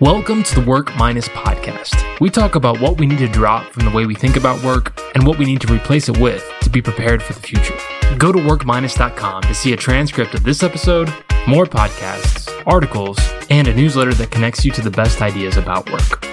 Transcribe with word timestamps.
Welcome 0.00 0.42
to 0.42 0.54
the 0.54 0.60
Work 0.60 0.94
Minus 0.96 1.26
podcast. 1.28 2.20
We 2.20 2.28
talk 2.28 2.54
about 2.54 2.78
what 2.82 2.98
we 2.98 3.06
need 3.06 3.16
to 3.20 3.28
drop 3.28 3.72
from 3.72 3.86
the 3.86 3.90
way 3.90 4.04
we 4.04 4.14
think 4.14 4.36
about 4.36 4.62
work 4.62 5.00
and 5.14 5.26
what 5.26 5.38
we 5.38 5.46
need 5.46 5.62
to 5.62 5.72
replace 5.72 6.10
it 6.10 6.18
with 6.18 6.46
to 6.60 6.68
be 6.68 6.82
prepared 6.82 7.22
for 7.22 7.32
the 7.32 7.40
future. 7.40 7.74
Go 8.18 8.30
to 8.30 8.38
workminus.com 8.38 9.42
to 9.44 9.54
see 9.54 9.72
a 9.72 9.76
transcript 9.76 10.34
of 10.34 10.44
this 10.44 10.62
episode, 10.62 11.08
more 11.48 11.64
podcasts, 11.64 12.52
articles, 12.66 13.18
and 13.48 13.68
a 13.68 13.74
newsletter 13.74 14.12
that 14.14 14.30
connects 14.30 14.66
you 14.66 14.72
to 14.72 14.82
the 14.82 14.90
best 14.90 15.22
ideas 15.22 15.56
about 15.56 15.90
work. 15.90 16.26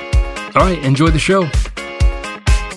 All 0.57 0.63
right, 0.63 0.83
enjoy 0.83 1.07
the 1.07 1.17
show. 1.17 1.43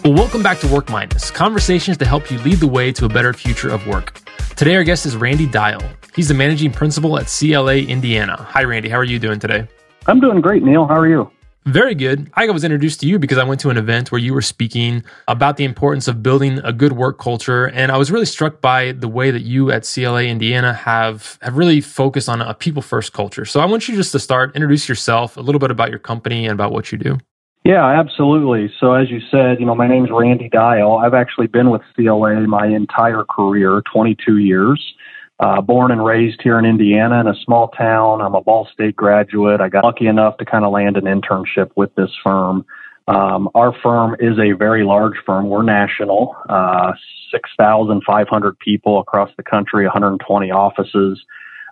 Well, 0.04 0.14
welcome 0.14 0.44
back 0.44 0.60
to 0.60 0.68
Work 0.68 0.88
Minus, 0.88 1.32
conversations 1.32 1.96
to 1.96 2.04
help 2.04 2.30
you 2.30 2.38
lead 2.38 2.58
the 2.58 2.68
way 2.68 2.92
to 2.92 3.06
a 3.06 3.08
better 3.08 3.32
future 3.32 3.70
of 3.70 3.84
work. 3.88 4.20
Today, 4.54 4.76
our 4.76 4.84
guest 4.84 5.04
is 5.04 5.16
Randie 5.16 5.46
Dial. 5.46 5.82
He's 6.14 6.28
the 6.28 6.34
managing 6.34 6.70
principal 6.70 7.18
at 7.18 7.26
CLA 7.26 7.78
Indiana. 7.78 8.36
Hi, 8.36 8.62
Randie. 8.62 8.88
How 8.88 8.98
are 8.98 9.04
you 9.04 9.18
doing 9.18 9.40
today? 9.40 9.66
I'm 10.08 10.20
doing 10.20 10.40
great, 10.40 10.62
Neil. 10.62 10.86
How 10.86 10.94
are 10.94 11.08
you? 11.08 11.30
Very 11.64 11.96
good. 11.96 12.30
I 12.34 12.48
was 12.48 12.62
introduced 12.62 13.00
to 13.00 13.06
you 13.06 13.18
because 13.18 13.38
I 13.38 13.44
went 13.44 13.60
to 13.62 13.70
an 13.70 13.76
event 13.76 14.12
where 14.12 14.20
you 14.20 14.32
were 14.34 14.42
speaking 14.42 15.02
about 15.26 15.56
the 15.56 15.64
importance 15.64 16.06
of 16.06 16.22
building 16.22 16.60
a 16.60 16.72
good 16.72 16.92
work 16.92 17.18
culture. 17.18 17.66
And 17.66 17.90
I 17.90 17.96
was 17.96 18.12
really 18.12 18.24
struck 18.26 18.60
by 18.60 18.92
the 18.92 19.08
way 19.08 19.32
that 19.32 19.42
you 19.42 19.72
at 19.72 19.82
CLA 19.82 20.22
Indiana 20.22 20.72
have, 20.72 21.38
have 21.42 21.56
really 21.56 21.80
focused 21.80 22.28
on 22.28 22.40
a 22.40 22.54
people 22.54 22.82
first 22.82 23.12
culture. 23.12 23.44
So 23.44 23.58
I 23.58 23.64
want 23.64 23.88
you 23.88 23.96
just 23.96 24.12
to 24.12 24.20
start, 24.20 24.54
introduce 24.54 24.88
yourself, 24.88 25.36
a 25.36 25.40
little 25.40 25.58
bit 25.58 25.72
about 25.72 25.90
your 25.90 25.98
company 25.98 26.44
and 26.44 26.52
about 26.52 26.70
what 26.70 26.92
you 26.92 26.98
do. 26.98 27.18
Yeah, 27.64 27.84
absolutely. 27.84 28.72
So 28.78 28.92
as 28.92 29.10
you 29.10 29.18
said, 29.28 29.58
you 29.58 29.66
know, 29.66 29.74
my 29.74 29.88
name's 29.88 30.10
Randie 30.12 30.48
Dial. 30.48 30.98
I've 30.98 31.14
actually 31.14 31.48
been 31.48 31.70
with 31.70 31.82
CLA 31.96 32.46
my 32.46 32.68
entire 32.68 33.24
career, 33.24 33.82
22 33.92 34.36
years. 34.36 34.94
Uh, 35.38 35.60
born 35.60 35.90
and 35.90 36.02
raised 36.02 36.40
here 36.42 36.58
in 36.58 36.64
Indiana 36.64 37.20
in 37.20 37.26
a 37.26 37.34
small 37.44 37.68
town. 37.68 38.22
I'm 38.22 38.34
a 38.34 38.40
Ball 38.40 38.66
State 38.72 38.96
graduate. 38.96 39.60
I 39.60 39.68
got 39.68 39.84
lucky 39.84 40.06
enough 40.06 40.38
to 40.38 40.46
kind 40.46 40.64
of 40.64 40.72
land 40.72 40.96
an 40.96 41.04
internship 41.04 41.70
with 41.76 41.94
this 41.94 42.10
firm. 42.24 42.64
Um, 43.06 43.50
our 43.54 43.74
firm 43.82 44.16
is 44.18 44.38
a 44.38 44.52
very 44.52 44.82
large 44.82 45.16
firm. 45.26 45.50
We're 45.50 45.62
national, 45.62 46.34
uh, 46.48 46.94
6,500 47.30 48.58
people 48.58 48.98
across 48.98 49.30
the 49.36 49.42
country, 49.42 49.84
120 49.84 50.50
offices. 50.50 51.22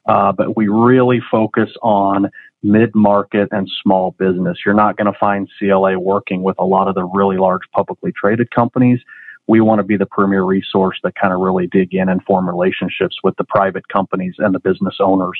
Uh, 0.06 0.30
but 0.32 0.56
we 0.56 0.68
really 0.68 1.22
focus 1.30 1.70
on 1.82 2.30
mid 2.62 2.94
market 2.94 3.48
and 3.50 3.68
small 3.82 4.10
business. 4.18 4.58
You're 4.64 4.74
not 4.74 4.98
going 4.98 5.10
to 5.10 5.18
find 5.18 5.48
CLA 5.58 5.98
working 5.98 6.42
with 6.42 6.56
a 6.58 6.64
lot 6.64 6.88
of 6.88 6.94
the 6.94 7.04
really 7.04 7.38
large 7.38 7.62
publicly 7.72 8.12
traded 8.12 8.50
companies 8.50 9.00
we 9.46 9.60
want 9.60 9.78
to 9.78 9.82
be 9.82 9.96
the 9.96 10.06
premier 10.06 10.42
resource 10.42 10.98
that 11.02 11.14
kind 11.14 11.32
of 11.32 11.40
really 11.40 11.66
dig 11.66 11.94
in 11.94 12.08
and 12.08 12.22
form 12.24 12.48
relationships 12.48 13.16
with 13.22 13.36
the 13.36 13.44
private 13.44 13.86
companies 13.88 14.34
and 14.38 14.54
the 14.54 14.60
business 14.60 14.96
owners 15.00 15.38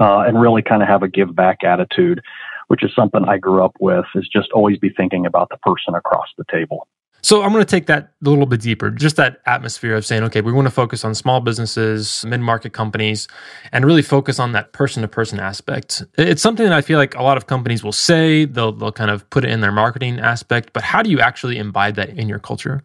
uh, 0.00 0.20
and 0.20 0.40
really 0.40 0.62
kind 0.62 0.82
of 0.82 0.88
have 0.88 1.02
a 1.02 1.08
give 1.08 1.34
back 1.34 1.64
attitude 1.64 2.20
which 2.68 2.82
is 2.82 2.90
something 2.94 3.24
i 3.28 3.38
grew 3.38 3.64
up 3.64 3.74
with 3.80 4.04
is 4.14 4.28
just 4.32 4.50
always 4.52 4.78
be 4.78 4.90
thinking 4.90 5.26
about 5.26 5.48
the 5.50 5.58
person 5.58 5.94
across 5.94 6.28
the 6.38 6.44
table 6.50 6.86
so 7.24 7.42
I'm 7.42 7.52
going 7.52 7.64
to 7.64 7.70
take 7.70 7.86
that 7.86 8.14
a 8.24 8.28
little 8.28 8.46
bit 8.46 8.60
deeper, 8.60 8.90
just 8.90 9.14
that 9.14 9.40
atmosphere 9.46 9.94
of 9.94 10.04
saying, 10.04 10.24
okay, 10.24 10.40
we 10.40 10.52
want 10.52 10.66
to 10.66 10.72
focus 10.72 11.04
on 11.04 11.14
small 11.14 11.40
businesses, 11.40 12.24
mid-market 12.26 12.72
companies, 12.72 13.28
and 13.70 13.84
really 13.84 14.02
focus 14.02 14.40
on 14.40 14.52
that 14.52 14.72
person-to-person 14.72 15.38
aspect. 15.38 16.02
It's 16.18 16.42
something 16.42 16.66
that 16.66 16.74
I 16.74 16.80
feel 16.80 16.98
like 16.98 17.14
a 17.14 17.22
lot 17.22 17.36
of 17.36 17.46
companies 17.46 17.84
will 17.84 17.92
say, 17.92 18.44
they'll 18.44 18.72
they'll 18.72 18.90
kind 18.90 19.10
of 19.10 19.28
put 19.30 19.44
it 19.44 19.50
in 19.50 19.60
their 19.60 19.70
marketing 19.70 20.18
aspect, 20.18 20.72
but 20.72 20.82
how 20.82 21.00
do 21.00 21.10
you 21.10 21.20
actually 21.20 21.58
imbibe 21.58 21.94
that 21.94 22.08
in 22.10 22.28
your 22.28 22.40
culture? 22.40 22.82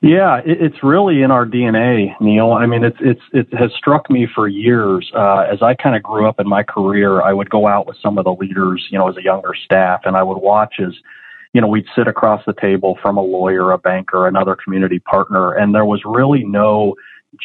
Yeah, 0.00 0.38
it, 0.38 0.62
it's 0.62 0.82
really 0.82 1.22
in 1.22 1.30
our 1.30 1.44
DNA, 1.44 2.14
Neil. 2.20 2.52
I 2.52 2.66
mean, 2.66 2.84
it's 2.84 2.98
it's 3.00 3.20
it 3.32 3.52
has 3.54 3.72
struck 3.76 4.08
me 4.08 4.28
for 4.32 4.46
years. 4.46 5.10
Uh, 5.14 5.40
as 5.52 5.60
I 5.60 5.74
kind 5.74 5.96
of 5.96 6.02
grew 6.02 6.28
up 6.28 6.38
in 6.38 6.48
my 6.48 6.62
career, 6.62 7.20
I 7.22 7.32
would 7.32 7.50
go 7.50 7.66
out 7.66 7.86
with 7.86 7.96
some 8.00 8.16
of 8.16 8.24
the 8.24 8.32
leaders, 8.32 8.86
you 8.90 8.98
know, 8.98 9.08
as 9.08 9.16
a 9.16 9.22
younger 9.22 9.54
staff, 9.54 10.02
and 10.04 10.16
I 10.16 10.22
would 10.22 10.38
watch 10.38 10.76
as, 10.78 10.94
you 11.52 11.60
know, 11.60 11.66
we'd 11.66 11.86
sit 11.96 12.06
across 12.06 12.42
the 12.46 12.54
table 12.60 12.96
from 13.02 13.16
a 13.16 13.22
lawyer, 13.22 13.72
a 13.72 13.78
banker, 13.78 14.28
another 14.28 14.56
community 14.62 15.00
partner, 15.00 15.52
and 15.54 15.74
there 15.74 15.84
was 15.84 16.02
really 16.04 16.44
no 16.44 16.94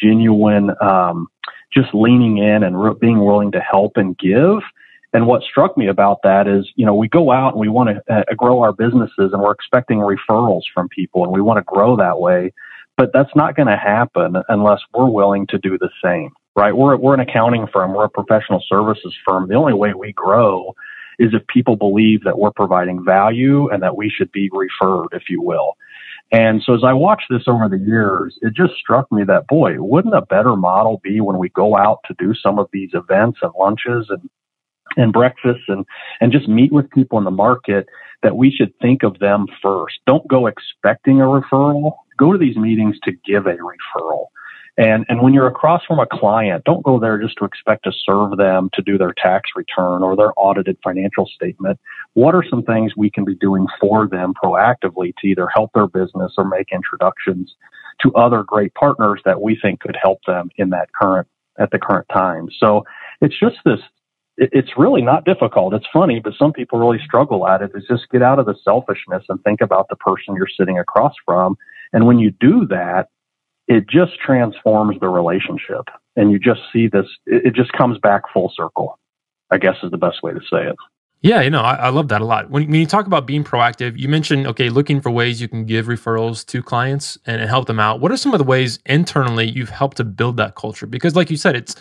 genuine, 0.00 0.70
um, 0.80 1.26
just 1.72 1.92
leaning 1.92 2.38
in 2.38 2.62
and 2.62 2.80
re- 2.80 2.94
being 3.00 3.24
willing 3.24 3.50
to 3.50 3.60
help 3.60 3.96
and 3.96 4.16
give. 4.16 4.60
And 5.14 5.28
what 5.28 5.42
struck 5.42 5.78
me 5.78 5.86
about 5.86 6.18
that 6.24 6.48
is, 6.48 6.68
you 6.74 6.84
know, 6.84 6.94
we 6.94 7.08
go 7.08 7.30
out 7.30 7.52
and 7.52 7.60
we 7.60 7.68
want 7.68 7.90
to 7.90 8.12
uh, 8.12 8.24
grow 8.36 8.62
our 8.62 8.72
businesses 8.72 9.32
and 9.32 9.40
we're 9.40 9.52
expecting 9.52 9.98
referrals 9.98 10.62
from 10.74 10.88
people 10.88 11.22
and 11.22 11.32
we 11.32 11.40
want 11.40 11.58
to 11.58 11.62
grow 11.62 11.96
that 11.96 12.18
way. 12.18 12.52
But 12.96 13.12
that's 13.12 13.34
not 13.36 13.54
going 13.54 13.68
to 13.68 13.76
happen 13.76 14.34
unless 14.48 14.80
we're 14.92 15.08
willing 15.08 15.46
to 15.48 15.58
do 15.58 15.78
the 15.78 15.90
same, 16.02 16.30
right? 16.56 16.76
We're, 16.76 16.96
we're 16.96 17.14
an 17.14 17.20
accounting 17.20 17.68
firm. 17.72 17.94
We're 17.94 18.04
a 18.04 18.10
professional 18.10 18.62
services 18.68 19.14
firm. 19.26 19.48
The 19.48 19.54
only 19.54 19.72
way 19.72 19.94
we 19.94 20.12
grow 20.12 20.74
is 21.20 21.32
if 21.32 21.46
people 21.46 21.76
believe 21.76 22.24
that 22.24 22.38
we're 22.38 22.50
providing 22.50 23.04
value 23.04 23.68
and 23.68 23.82
that 23.84 23.96
we 23.96 24.10
should 24.10 24.32
be 24.32 24.50
referred, 24.52 25.08
if 25.12 25.24
you 25.28 25.40
will. 25.40 25.76
And 26.32 26.60
so 26.64 26.74
as 26.74 26.82
I 26.84 26.92
watched 26.92 27.26
this 27.30 27.46
over 27.46 27.68
the 27.68 27.78
years, 27.78 28.36
it 28.42 28.54
just 28.54 28.74
struck 28.74 29.10
me 29.12 29.22
that, 29.24 29.46
boy, 29.46 29.80
wouldn't 29.80 30.14
a 30.14 30.22
better 30.22 30.56
model 30.56 31.00
be 31.04 31.20
when 31.20 31.38
we 31.38 31.50
go 31.50 31.76
out 31.76 32.00
to 32.06 32.14
do 32.18 32.34
some 32.34 32.58
of 32.58 32.68
these 32.72 32.90
events 32.94 33.38
and 33.42 33.52
lunches 33.56 34.06
and 34.08 34.28
and 34.96 35.12
breakfasts 35.12 35.64
and, 35.68 35.84
and 36.20 36.32
just 36.32 36.48
meet 36.48 36.72
with 36.72 36.90
people 36.90 37.18
in 37.18 37.24
the 37.24 37.30
market 37.30 37.86
that 38.22 38.36
we 38.36 38.50
should 38.50 38.72
think 38.80 39.02
of 39.02 39.18
them 39.18 39.46
first. 39.62 39.96
Don't 40.06 40.26
go 40.28 40.46
expecting 40.46 41.20
a 41.20 41.24
referral. 41.24 41.92
Go 42.18 42.32
to 42.32 42.38
these 42.38 42.56
meetings 42.56 42.96
to 43.04 43.12
give 43.26 43.46
a 43.46 43.56
referral. 43.56 44.26
And, 44.76 45.04
and 45.08 45.22
when 45.22 45.32
you're 45.32 45.46
across 45.46 45.84
from 45.86 46.00
a 46.00 46.06
client, 46.06 46.64
don't 46.64 46.82
go 46.82 46.98
there 46.98 47.20
just 47.20 47.36
to 47.38 47.44
expect 47.44 47.84
to 47.84 47.92
serve 47.92 48.36
them 48.36 48.70
to 48.74 48.82
do 48.82 48.98
their 48.98 49.14
tax 49.16 49.50
return 49.54 50.02
or 50.02 50.16
their 50.16 50.32
audited 50.36 50.78
financial 50.82 51.26
statement. 51.32 51.78
What 52.14 52.34
are 52.34 52.44
some 52.48 52.64
things 52.64 52.92
we 52.96 53.10
can 53.10 53.24
be 53.24 53.36
doing 53.36 53.66
for 53.80 54.08
them 54.08 54.34
proactively 54.34 55.12
to 55.20 55.28
either 55.28 55.46
help 55.46 55.70
their 55.74 55.86
business 55.86 56.32
or 56.36 56.44
make 56.44 56.72
introductions 56.72 57.54
to 58.02 58.12
other 58.14 58.42
great 58.42 58.74
partners 58.74 59.20
that 59.24 59.40
we 59.40 59.56
think 59.62 59.78
could 59.78 59.96
help 60.00 60.18
them 60.26 60.50
in 60.56 60.70
that 60.70 60.88
current, 60.92 61.28
at 61.58 61.70
the 61.70 61.78
current 61.78 62.06
time? 62.12 62.48
So 62.58 62.84
it's 63.20 63.38
just 63.38 63.56
this 63.64 63.80
it's 64.36 64.70
really 64.76 65.02
not 65.02 65.24
difficult. 65.24 65.74
It's 65.74 65.86
funny, 65.92 66.20
but 66.20 66.32
some 66.38 66.52
people 66.52 66.78
really 66.78 67.00
struggle 67.04 67.46
at 67.46 67.62
it. 67.62 67.70
Is 67.74 67.84
just 67.88 68.08
get 68.10 68.22
out 68.22 68.38
of 68.38 68.46
the 68.46 68.56
selfishness 68.64 69.24
and 69.28 69.42
think 69.44 69.60
about 69.60 69.88
the 69.88 69.96
person 69.96 70.34
you're 70.34 70.48
sitting 70.58 70.78
across 70.78 71.14
from. 71.24 71.56
And 71.92 72.06
when 72.06 72.18
you 72.18 72.32
do 72.40 72.66
that, 72.68 73.08
it 73.68 73.88
just 73.88 74.18
transforms 74.18 74.98
the 75.00 75.08
relationship. 75.08 75.88
And 76.16 76.30
you 76.30 76.38
just 76.38 76.60
see 76.72 76.88
this, 76.88 77.06
it 77.26 77.54
just 77.54 77.72
comes 77.72 77.98
back 77.98 78.22
full 78.32 78.52
circle, 78.54 78.98
I 79.50 79.58
guess 79.58 79.76
is 79.82 79.90
the 79.90 79.98
best 79.98 80.22
way 80.22 80.32
to 80.32 80.40
say 80.40 80.66
it. 80.66 80.76
Yeah, 81.22 81.40
you 81.40 81.48
know, 81.48 81.62
I, 81.62 81.74
I, 81.76 81.88
love 81.88 82.08
that 82.08 82.20
a 82.20 82.24
lot. 82.24 82.50
When, 82.50 82.64
when 82.64 82.80
you 82.80 82.86
talk 82.86 83.06
about 83.06 83.26
being 83.26 83.44
proactive, 83.44 83.98
you 83.98 84.10
mentioned, 84.10 84.46
okay, 84.46 84.68
looking 84.68 85.00
for 85.00 85.10
ways 85.10 85.40
you 85.40 85.48
can 85.48 85.64
give 85.64 85.86
referrals 85.86 86.44
to 86.48 86.62
clients 86.62 87.16
and, 87.24 87.40
and 87.40 87.48
help 87.48 87.66
them 87.66 87.80
out. 87.80 87.98
What 87.98 88.12
are 88.12 88.18
some 88.18 88.34
of 88.34 88.38
the 88.38 88.44
ways 88.44 88.78
internally 88.84 89.48
you've 89.48 89.70
helped 89.70 89.96
to 89.96 90.04
build 90.04 90.36
that 90.36 90.54
culture? 90.54 90.86
Because, 90.86 91.16
like 91.16 91.30
you 91.30 91.38
said, 91.38 91.56
it's 91.56 91.76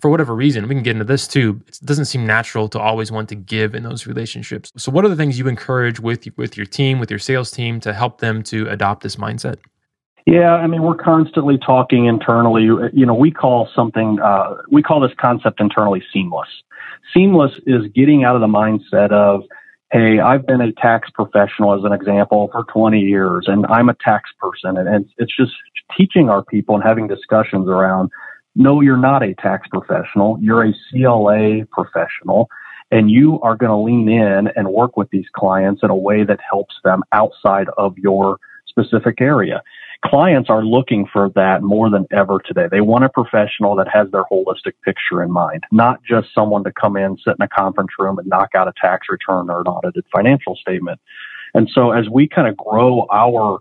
for 0.00 0.10
whatever 0.10 0.34
reason, 0.34 0.66
we 0.68 0.74
can 0.74 0.82
get 0.82 0.92
into 0.92 1.04
this 1.04 1.28
too. 1.28 1.60
It 1.66 1.78
doesn't 1.84 2.06
seem 2.06 2.26
natural 2.26 2.68
to 2.70 2.78
always 2.78 3.12
want 3.12 3.28
to 3.30 3.34
give 3.34 3.74
in 3.74 3.82
those 3.82 4.06
relationships. 4.06 4.72
So, 4.76 4.90
what 4.90 5.04
are 5.04 5.08
the 5.08 5.16
things 5.16 5.38
you 5.38 5.48
encourage 5.48 6.00
with 6.00 6.26
with 6.36 6.56
your 6.56 6.66
team, 6.66 6.98
with 6.98 7.10
your 7.10 7.18
sales 7.18 7.50
team, 7.50 7.80
to 7.80 7.92
help 7.92 8.20
them 8.20 8.42
to 8.44 8.68
adopt 8.68 9.02
this 9.02 9.16
mindset? 9.16 9.56
Yeah, 10.26 10.54
I 10.54 10.66
mean, 10.66 10.82
we're 10.82 10.96
constantly 10.96 11.58
talking 11.58 12.06
internally. 12.06 12.62
You 12.62 13.06
know, 13.06 13.14
we 13.14 13.30
call 13.30 13.68
something, 13.74 14.18
uh, 14.20 14.56
we 14.70 14.82
call 14.82 15.00
this 15.00 15.12
concept 15.18 15.60
internally 15.60 16.02
seamless. 16.12 16.48
Seamless 17.14 17.52
is 17.66 17.82
getting 17.94 18.24
out 18.24 18.36
of 18.36 18.40
the 18.40 18.46
mindset 18.46 19.10
of, 19.12 19.42
hey, 19.90 20.20
I've 20.20 20.46
been 20.46 20.60
a 20.60 20.72
tax 20.72 21.10
professional, 21.10 21.74
as 21.74 21.84
an 21.84 21.92
example, 21.92 22.48
for 22.52 22.64
20 22.72 23.00
years, 23.00 23.46
and 23.48 23.66
I'm 23.66 23.88
a 23.88 23.94
tax 23.94 24.30
person. 24.38 24.76
And, 24.76 24.88
and 24.88 25.08
it's 25.18 25.34
just 25.34 25.52
teaching 25.96 26.28
our 26.28 26.44
people 26.44 26.76
and 26.76 26.84
having 26.84 27.08
discussions 27.08 27.68
around 27.68 28.10
no, 28.54 28.80
you're 28.80 28.96
not 28.96 29.22
a 29.22 29.34
tax 29.34 29.68
professional. 29.68 30.38
You're 30.40 30.64
a 30.64 30.74
CLA 30.90 31.66
professional 31.70 32.48
and 32.90 33.10
you 33.10 33.40
are 33.40 33.56
going 33.56 33.70
to 33.70 33.76
lean 33.76 34.08
in 34.08 34.48
and 34.56 34.68
work 34.68 34.96
with 34.96 35.08
these 35.10 35.26
clients 35.34 35.82
in 35.82 35.90
a 35.90 35.96
way 35.96 36.24
that 36.24 36.40
helps 36.48 36.74
them 36.82 37.02
outside 37.12 37.68
of 37.78 37.96
your 37.96 38.38
specific 38.66 39.20
area. 39.20 39.62
Clients 40.04 40.48
are 40.48 40.64
looking 40.64 41.06
for 41.12 41.28
that 41.34 41.62
more 41.62 41.90
than 41.90 42.06
ever 42.10 42.40
today. 42.44 42.66
They 42.70 42.80
want 42.80 43.04
a 43.04 43.10
professional 43.10 43.76
that 43.76 43.86
has 43.92 44.10
their 44.10 44.24
holistic 44.24 44.72
picture 44.82 45.22
in 45.22 45.30
mind, 45.30 45.64
not 45.70 46.02
just 46.02 46.28
someone 46.34 46.64
to 46.64 46.72
come 46.72 46.96
in, 46.96 47.18
sit 47.18 47.36
in 47.38 47.42
a 47.42 47.48
conference 47.48 47.90
room 47.98 48.18
and 48.18 48.26
knock 48.26 48.50
out 48.56 48.66
a 48.66 48.72
tax 48.80 49.08
return 49.10 49.50
or 49.50 49.60
an 49.60 49.66
audited 49.66 50.04
financial 50.12 50.56
statement. 50.56 51.00
And 51.54 51.68
so 51.72 51.90
as 51.90 52.08
we 52.08 52.28
kind 52.28 52.48
of 52.48 52.56
grow 52.56 53.06
our 53.10 53.60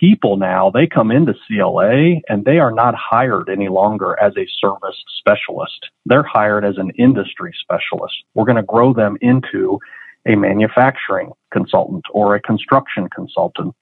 people 0.00 0.36
now, 0.36 0.70
they 0.70 0.86
come 0.86 1.10
into 1.10 1.34
CLA 1.46 2.20
and 2.28 2.44
they 2.44 2.58
are 2.58 2.72
not 2.72 2.94
hired 2.94 3.48
any 3.50 3.68
longer 3.68 4.18
as 4.20 4.32
a 4.36 4.46
service 4.60 5.02
specialist. 5.18 5.88
They're 6.06 6.24
hired 6.24 6.64
as 6.64 6.78
an 6.78 6.90
industry 6.98 7.52
specialist. 7.60 8.14
We're 8.34 8.46
going 8.46 8.56
to 8.56 8.62
grow 8.62 8.94
them 8.94 9.18
into 9.20 9.78
a 10.26 10.36
manufacturing 10.36 11.32
consultant 11.52 12.04
or 12.12 12.34
a 12.34 12.42
construction 12.42 13.08
consultant 13.14 13.74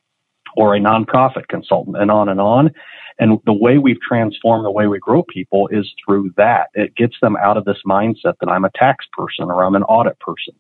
or 0.57 0.75
a 0.77 0.81
nonprofit 0.81 1.49
consultant 1.49 1.97
and 1.99 2.11
on 2.11 2.29
and 2.29 2.41
on. 2.41 2.73
And 3.19 3.39
the 3.47 3.53
way 3.53 3.79
we've 3.79 4.01
transformed 4.01 4.65
the 4.65 4.71
way 4.71 4.87
we 4.89 4.99
grow 4.99 5.23
people 5.25 5.69
is 5.69 5.91
through 6.05 6.33
that. 6.37 6.69
It 6.75 6.97
gets 6.97 7.17
them 7.23 7.37
out 7.37 7.57
of 7.57 7.65
this 7.67 7.79
mindset 7.87 8.35
that 8.41 8.49
I'm 8.51 8.65
a 8.65 8.71
tax 8.75 9.07
person 9.17 9.47
or 9.47 9.65
I'm 9.65 9.77
an 9.77 9.85
audit 9.85 10.19
person 10.21 10.55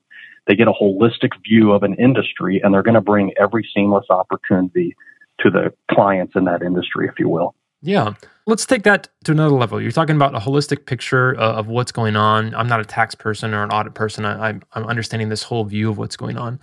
They 0.46 0.56
get 0.56 0.69
a 0.69 0.73
holistic 0.73 1.32
view 1.44 1.73
of 1.73 1.82
an 1.82 1.94
industry 1.94 2.61
and 2.62 2.75
they're 2.75 2.82
going 2.82 2.94
to 2.94 3.00
bring 3.00 3.32
every 3.41 3.69
seamless 3.75 4.06
opportunity 4.11 4.94
to 5.43 5.51
the 5.51 5.73
clients 5.91 6.35
in 6.37 6.45
that 6.45 6.63
industry, 6.63 7.09
if 7.09 7.19
you 7.19 7.29
will. 7.29 7.55
Yeah. 7.83 8.15
Let's 8.47 8.67
take 8.67 8.83
that 8.83 9.09
to 9.25 9.33
another 9.33 9.55
level. 9.55 9.81
You're 9.81 9.93
talking 9.93 10.17
about 10.17 10.35
a 10.35 10.39
holistic 10.39 10.87
picture 10.87 11.39
uh, 11.39 11.55
of 11.55 11.69
what's 11.69 11.93
going 11.93 12.17
on. 12.17 12.55
I'm 12.55 12.67
not 12.67 12.81
a 12.81 12.85
tax 12.85 13.15
person 13.15 13.55
or 13.55 13.63
an 13.63 13.71
audit 13.71 13.95
person. 13.95 14.25
I, 14.25 14.49
I'm, 14.49 14.63
I'm 14.73 14.85
understanding 14.85 15.29
this 15.29 15.43
whole 15.43 15.65
view 15.65 15.89
of 15.91 15.99
what's 15.99 16.17
going 16.17 16.37
on. 16.37 16.59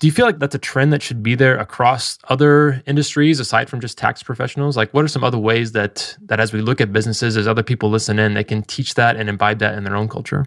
Do 0.00 0.06
you 0.06 0.12
feel 0.12 0.26
like 0.26 0.38
that's 0.38 0.54
a 0.54 0.58
trend 0.58 0.92
that 0.92 1.02
should 1.02 1.22
be 1.22 1.34
there 1.34 1.56
across 1.56 2.18
other 2.28 2.82
industries 2.86 3.38
aside 3.38 3.70
from 3.70 3.80
just 3.80 3.96
tax 3.96 4.22
professionals? 4.22 4.76
Like, 4.76 4.92
what 4.92 5.04
are 5.04 5.08
some 5.08 5.22
other 5.22 5.38
ways 5.38 5.72
that 5.72 6.16
that 6.22 6.40
as 6.40 6.52
we 6.52 6.60
look 6.60 6.80
at 6.80 6.92
businesses, 6.92 7.36
as 7.36 7.46
other 7.46 7.62
people 7.62 7.90
listen 7.90 8.18
in, 8.18 8.34
they 8.34 8.42
can 8.42 8.62
teach 8.62 8.94
that 8.94 9.16
and 9.16 9.28
imbibe 9.28 9.60
that 9.60 9.78
in 9.78 9.84
their 9.84 9.94
own 9.94 10.08
culture? 10.08 10.46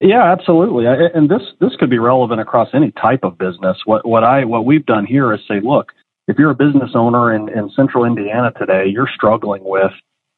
Yeah, 0.00 0.30
absolutely. 0.30 0.84
And 0.86 1.30
this 1.30 1.42
this 1.60 1.76
could 1.76 1.88
be 1.88 1.98
relevant 1.98 2.40
across 2.40 2.68
any 2.74 2.92
type 2.92 3.24
of 3.24 3.38
business. 3.38 3.78
What 3.86 4.06
what 4.06 4.22
I 4.22 4.44
what 4.44 4.66
we've 4.66 4.84
done 4.84 5.06
here 5.06 5.32
is 5.32 5.40
say, 5.48 5.60
look, 5.60 5.92
if 6.28 6.38
you're 6.38 6.50
a 6.50 6.54
business 6.54 6.92
owner 6.94 7.34
in, 7.34 7.48
in 7.48 7.70
central 7.70 8.04
Indiana 8.04 8.52
today, 8.56 8.86
you're 8.86 9.10
struggling 9.12 9.64
with 9.64 9.92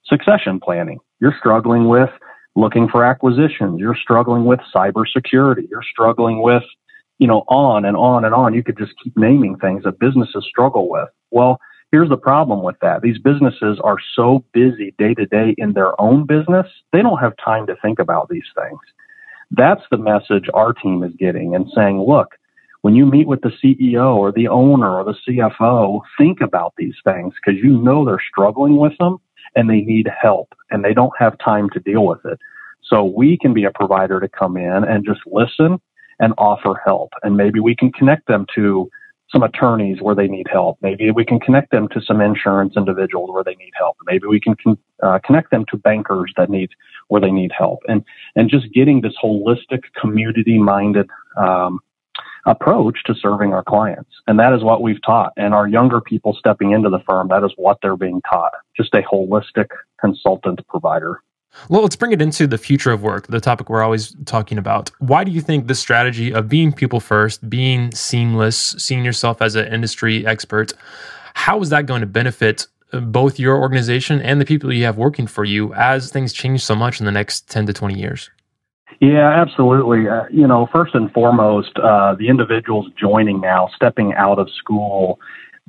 succession 0.07 0.59
planning. 0.59 0.99
You're 1.21 1.37
struggling 1.39 1.89
with 1.89 2.11
looking 2.57 2.89
for 2.89 3.05
acquisitions. 3.05 3.79
You're 3.79 3.97
struggling 3.97 4.47
with 4.47 4.61
cybersecurity. 4.75 5.69
You're 5.69 5.85
struggling 5.93 6.41
with 6.41 6.63
you 7.21 7.27
know, 7.27 7.45
on 7.49 7.85
and 7.85 7.97
on 7.97 8.25
and 8.25 8.35
on. 8.35 8.55
You 8.55 8.65
could 8.65 8.79
just 8.79 8.95
keep 9.05 9.17
naming 9.17 9.57
things 9.57 9.85
that 9.85 10.01
businesses 10.01 10.45
struggle 10.49 10.89
with. 10.89 11.09
Well, 11.31 11.61
here's 11.93 12.09
the 12.09 12.17
problem 12.17 12.63
with 12.63 12.77
that. 12.81 13.03
These 13.03 13.19
businesses 13.19 13.79
are 13.85 13.99
so 14.17 14.43
busy 14.55 14.95
day 14.99 15.13
to 15.15 15.27
day 15.27 15.55
in 15.59 15.75
their 15.75 16.01
own 16.01 16.25
business, 16.25 16.67
they 16.93 17.03
don't 17.03 17.21
have 17.21 17.35
time 17.37 17.67
to 17.67 17.77
think 17.83 17.99
about 17.99 18.31
these 18.31 18.49
things. 18.57 18.81
That's 19.51 19.83
the 19.91 19.99
message 19.99 20.49
our 20.55 20.73
team 20.73 21.03
is 21.03 21.13
getting 21.19 21.55
and 21.55 21.67
saying, 21.75 22.01
look, 22.01 22.37
when 22.83 22.95
you 22.95 23.07
meet 23.07 23.27
with 23.27 23.43
the 23.43 23.53
CEO 23.63 24.17
or 24.17 24.33
the 24.33 24.49
owner 24.49 24.91
or 24.91 25.05
the 25.05 25.17
CFO, 25.29 26.01
think 26.17 26.41
about 26.41 26.75
these 26.77 26.95
things 27.05 27.35
because 27.35 27.61
you 27.63 27.79
know 27.79 28.05
they're 28.05 28.23
struggling 28.31 28.77
with 28.77 28.97
them 28.99 29.19
and 29.55 29.69
they 29.69 29.81
need 29.81 30.09
help 30.21 30.55
and 30.71 30.85
they 30.85 30.95
don't 30.95 31.13
have 31.19 31.37
time 31.39 31.69
to 31.71 31.81
deal 31.81 32.07
with 32.07 32.25
it. 32.25 32.39
So 32.83 33.05
we 33.05 33.39
can 33.39 33.53
be 33.53 33.65
a 33.65 33.71
provider 33.71 34.19
to 34.21 34.29
come 34.29 34.57
in 34.57 34.85
and 34.85 35.05
just 35.05 35.21
listen 35.27 35.81
and 36.19 36.35
offer 36.39 36.81
help. 36.85 37.13
And 37.23 37.37
maybe 37.37 37.61
we 37.61 37.77
can 37.77 37.93
connect 37.93 38.27
them 38.27 38.47
to 38.55 38.91
some 39.31 39.43
attorneys 39.43 40.01
where 40.01 40.15
they 40.15 40.27
need 40.27 40.47
help. 40.51 40.79
Maybe 40.83 41.11
we 41.11 41.25
can 41.25 41.39
connect 41.39 41.71
them 41.71 41.89
to 41.89 42.01
some 42.01 42.21
insurance 42.21 42.75
individuals 42.77 43.31
where 43.33 43.45
they 43.45 43.55
need 43.55 43.73
help. 43.79 43.97
Maybe 44.07 44.27
we 44.27 44.41
can 44.41 44.57
uh, 45.03 45.21
connect 45.25 45.51
them 45.51 45.65
to 45.71 45.77
bankers 45.77 46.33
that 46.37 46.51
need 46.51 46.71
where 47.09 47.21
they 47.21 47.31
need 47.31 47.53
help. 47.57 47.81
And 47.89 48.05
and 48.35 48.51
just 48.51 48.73
getting 48.73 49.01
this 49.01 49.15
holistic, 49.23 49.83
community-minded 50.01 51.09
um, 51.37 51.81
approach 52.47 52.99
to 53.07 53.15
serving 53.15 53.53
our 53.53 53.63
clients. 53.63 54.11
And 54.27 54.39
that 54.39 54.53
is 54.53 54.63
what 54.63 54.83
we've 54.83 55.03
taught. 55.03 55.33
And 55.37 55.55
our 55.55 55.69
younger 55.69 56.01
people 56.01 56.35
stepping 56.39 56.73
into 56.73 56.89
the 56.89 57.01
firm, 57.01 57.29
that 57.29 57.45
is 57.45 57.53
what 57.57 57.79
they're 57.83 57.97
being 57.97 58.23
taught. 58.29 58.53
Just 58.77 58.95
a 58.95 59.03
holistic 59.03 59.69
consultant 60.01 60.67
provider. 60.69 61.23
Well, 61.69 61.83
let's 61.83 61.97
bring 61.97 62.13
it 62.13 62.23
into 62.23 62.47
the 62.47 62.59
future 62.59 62.93
of 62.93 63.03
work, 63.03 63.27
the 63.27 63.41
topic 63.41 63.69
we're 63.69 63.83
always 63.83 64.15
talking 64.25 64.57
about. 64.57 64.91
Why 65.01 65.25
do 65.25 65.33
you 65.33 65.41
think 65.41 65.67
this 65.67 65.81
strategy 65.81 66.33
of 66.33 66.49
being 66.49 66.73
people 66.73 67.01
first, 67.01 67.49
being 67.51 67.93
seamless, 67.93 68.77
seeing 68.79 69.05
yourself 69.05 69.43
as 69.43 69.57
an 69.57 69.73
industry 69.73 70.25
expert, 70.27 70.73
how 71.35 71.61
is 71.61 71.71
that 71.71 71.87
going 71.87 72.01
to 72.01 72.07
benefit 72.07 72.67
uh, 72.93 73.01
both 73.01 73.39
your 73.39 73.57
organization 73.57 74.21
and 74.21 74.41
the 74.41 74.45
people 74.45 74.73
you 74.73 74.85
have 74.85 74.97
working 74.97 75.27
for 75.27 75.45
you 75.45 75.75
as 75.75 76.11
things 76.11 76.33
change 76.33 76.65
so 76.65 76.75
much 76.75 77.01
in 77.01 77.07
the 77.07 77.13
next 77.13 77.49
10 77.49 77.67
to 77.67 77.73
20 77.73 77.99
years? 77.99 78.31
Yeah, 78.99 79.29
absolutely. 79.29 80.09
Uh, 80.09 80.25
you 80.31 80.47
know, 80.47 80.69
first 80.73 80.95
and 80.95 81.13
foremost, 81.13 81.79
uh, 81.79 82.15
the 82.17 82.29
individuals 82.29 82.87
joining 82.99 83.41
now, 83.41 83.69
stepping 83.75 84.15
out 84.15 84.39
of 84.39 84.49
school, 84.59 85.21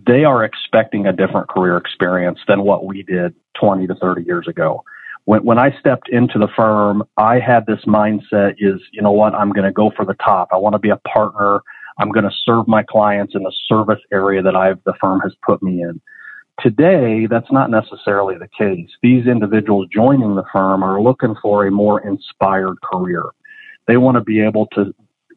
they 0.06 0.24
are 0.24 0.44
expecting 0.44 1.06
a 1.06 1.14
different 1.14 1.48
career 1.48 1.78
experience 1.78 2.40
than 2.48 2.64
what 2.64 2.86
we 2.86 3.04
did 3.04 3.36
20 3.60 3.88
to 3.88 3.96
30 3.96 4.24
years 4.24 4.48
ago 4.48 4.84
when, 5.26 5.44
when 5.44 5.60
I 5.60 5.78
stepped 5.80 6.10
into 6.10 6.40
the 6.40 6.48
firm, 6.56 7.04
I 7.18 7.40
had 7.40 7.66
this 7.66 7.84
mindset 7.86 8.56
is, 8.60 8.82
you 8.92 9.02
know 9.02 9.12
what, 9.12 9.34
I'm 9.36 9.52
going 9.52 9.66
to 9.66 9.72
go 9.72 9.92
for 9.96 10.06
the 10.06 10.16
top. 10.16 10.50
I 10.52 10.58
want 10.58 10.74
to 10.74 10.80
be 10.80 10.90
a 10.90 10.98
partner. 10.98 11.62
I'm 11.98 12.12
going 12.12 12.26
to 12.26 12.36
serve 12.46 12.68
my 12.68 12.84
clients 12.84 13.36
in 13.36 13.44
the 13.44 13.54
service 13.68 14.00
area 14.12 14.42
that 14.42 14.56
I've, 14.56 14.84
the 14.86 14.94
firm 15.00 15.20
has 15.22 15.34
put 15.46 15.62
me 15.62 15.82
in. 15.82 16.02
Today, 16.62 17.26
that's 17.28 17.52
not 17.52 17.70
necessarily 17.70 18.36
the 18.38 18.48
case. 18.48 18.90
These 19.02 19.26
individuals 19.26 19.88
joining 19.92 20.36
the 20.36 20.44
firm 20.54 20.84
are 20.84 21.02
looking 21.02 21.36
for 21.42 21.66
a 21.66 21.72
more 21.72 22.06
inspired 22.06 22.80
career. 22.82 23.24
They 23.88 23.98
want 23.98 24.16
to 24.16 24.22
be 24.22 24.42
able 24.42 24.68
to 24.74 24.94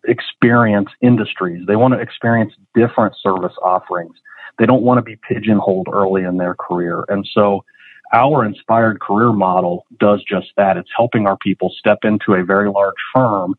experience 0.07 0.91
industries. 1.01 1.67
They 1.67 1.77
want 1.77 1.95
to 1.95 2.01
experience 2.01 2.53
different 2.75 3.15
service 3.23 3.55
offerings. 3.63 4.15
They 4.59 4.67
don't 4.67 4.83
want 4.83 4.99
to 4.99 5.03
be 5.03 5.17
pigeonholed 5.17 5.89
early 5.91 6.25
in 6.25 6.37
their 6.37 6.55
career. 6.55 7.05
And 7.09 7.27
so 7.33 7.65
our 8.13 8.45
inspired 8.45 9.01
career 9.01 9.33
model 9.33 9.87
does 9.99 10.23
just 10.23 10.49
that. 10.57 10.77
It's 10.77 10.91
helping 10.95 11.27
our 11.27 11.39
people 11.39 11.75
step 11.77 11.99
into 12.05 12.35
a 12.35 12.45
very 12.45 12.71
large 12.71 12.95
firm 13.15 13.55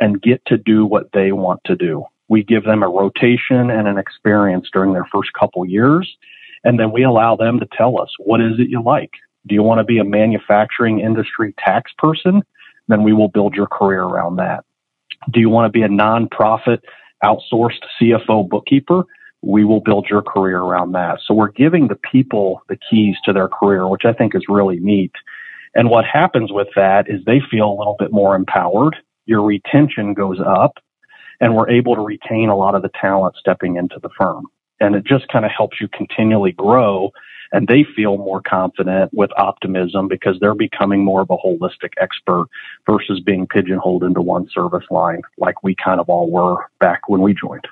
and 0.00 0.22
get 0.22 0.44
to 0.46 0.56
do 0.56 0.86
what 0.86 1.10
they 1.12 1.32
want 1.32 1.60
to 1.64 1.74
do. 1.74 2.04
We 2.28 2.44
give 2.44 2.64
them 2.64 2.82
a 2.82 2.88
rotation 2.88 3.70
and 3.70 3.88
an 3.88 3.98
experience 3.98 4.68
during 4.72 4.92
their 4.92 5.06
first 5.12 5.32
couple 5.32 5.66
years, 5.66 6.16
and 6.64 6.78
then 6.78 6.92
we 6.92 7.04
allow 7.04 7.36
them 7.36 7.60
to 7.60 7.68
tell 7.76 8.00
us, 8.00 8.10
what 8.18 8.40
is 8.40 8.58
it 8.58 8.68
you 8.68 8.82
like? 8.82 9.12
Do 9.46 9.54
you 9.54 9.62
want 9.62 9.78
to 9.78 9.84
be 9.84 9.98
a 9.98 10.04
manufacturing 10.04 11.00
industry 11.00 11.54
tax 11.58 11.92
person? 11.98 12.42
Then 12.88 13.02
we 13.02 13.12
will 13.12 13.28
build 13.28 13.54
your 13.54 13.66
career 13.66 14.02
around 14.02 14.36
that. 14.36 14.64
Do 15.30 15.40
you 15.40 15.50
want 15.50 15.72
to 15.72 15.76
be 15.76 15.84
a 15.84 15.88
nonprofit 15.88 16.80
outsourced 17.24 17.82
CFO 18.00 18.48
bookkeeper? 18.48 19.04
we 19.42 19.64
will 19.64 19.80
build 19.80 20.06
your 20.08 20.22
career 20.22 20.58
around 20.58 20.92
that. 20.92 21.20
So 21.24 21.34
we're 21.34 21.52
giving 21.52 21.88
the 21.88 21.98
people 22.10 22.62
the 22.68 22.78
keys 22.90 23.16
to 23.24 23.32
their 23.32 23.48
career, 23.48 23.86
which 23.86 24.04
I 24.04 24.12
think 24.12 24.34
is 24.34 24.42
really 24.48 24.80
neat. 24.80 25.12
And 25.74 25.90
what 25.90 26.04
happens 26.04 26.50
with 26.52 26.68
that 26.74 27.08
is 27.08 27.24
they 27.24 27.40
feel 27.50 27.70
a 27.70 27.78
little 27.78 27.96
bit 27.98 28.10
more 28.10 28.34
empowered. 28.34 28.96
Your 29.26 29.42
retention 29.42 30.14
goes 30.14 30.38
up 30.44 30.78
and 31.40 31.54
we're 31.54 31.70
able 31.70 31.94
to 31.94 32.00
retain 32.00 32.48
a 32.48 32.56
lot 32.56 32.74
of 32.74 32.82
the 32.82 32.90
talent 33.00 33.36
stepping 33.38 33.76
into 33.76 34.00
the 34.02 34.08
firm. 34.18 34.46
And 34.80 34.94
it 34.94 35.04
just 35.04 35.28
kind 35.28 35.44
of 35.44 35.50
helps 35.50 35.80
you 35.80 35.88
continually 35.88 36.52
grow 36.52 37.12
and 37.52 37.66
they 37.66 37.84
feel 37.96 38.18
more 38.18 38.42
confident 38.42 39.12
with 39.12 39.30
optimism 39.36 40.08
because 40.08 40.36
they're 40.40 40.54
becoming 40.54 41.04
more 41.04 41.22
of 41.22 41.30
a 41.30 41.36
holistic 41.36 41.92
expert 42.00 42.46
versus 42.86 43.20
being 43.20 43.46
pigeonholed 43.46 44.04
into 44.04 44.20
one 44.20 44.48
service 44.52 44.84
line 44.90 45.22
like 45.38 45.62
we 45.62 45.74
kind 45.74 46.00
of 46.00 46.08
all 46.08 46.30
were 46.30 46.70
back 46.78 47.08
when 47.08 47.22
we 47.22 47.34
joined. 47.34 47.66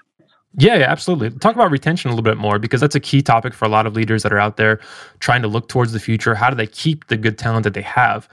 Yeah, 0.59 0.77
yeah, 0.77 0.87
absolutely. 0.91 1.31
Talk 1.39 1.55
about 1.55 1.71
retention 1.71 2.09
a 2.09 2.15
little 2.15 2.23
bit 2.23 2.39
more 2.39 2.59
because 2.59 2.81
that's 2.81 2.95
a 2.95 3.01
key 3.01 3.21
topic 3.21 3.53
for 3.53 3.67
a 3.67 3.69
lot 3.69 3.87
of 3.87 3.95
leaders 3.95 4.23
that 4.23 4.33
are 4.33 4.39
out 4.39 4.57
there 4.57 4.81
trying 5.21 5.43
to 5.43 5.49
look 5.49 5.69
towards 5.69 5.93
the 5.93 6.01
future. 6.01 6.35
How 6.35 6.49
do 6.49 6.57
they 6.57 6.67
keep 6.67 7.09
the 7.09 7.19
good 7.19 7.37
talent 7.37 7.65
that 7.65 7.75
they 7.75 7.83
have? 7.83 8.27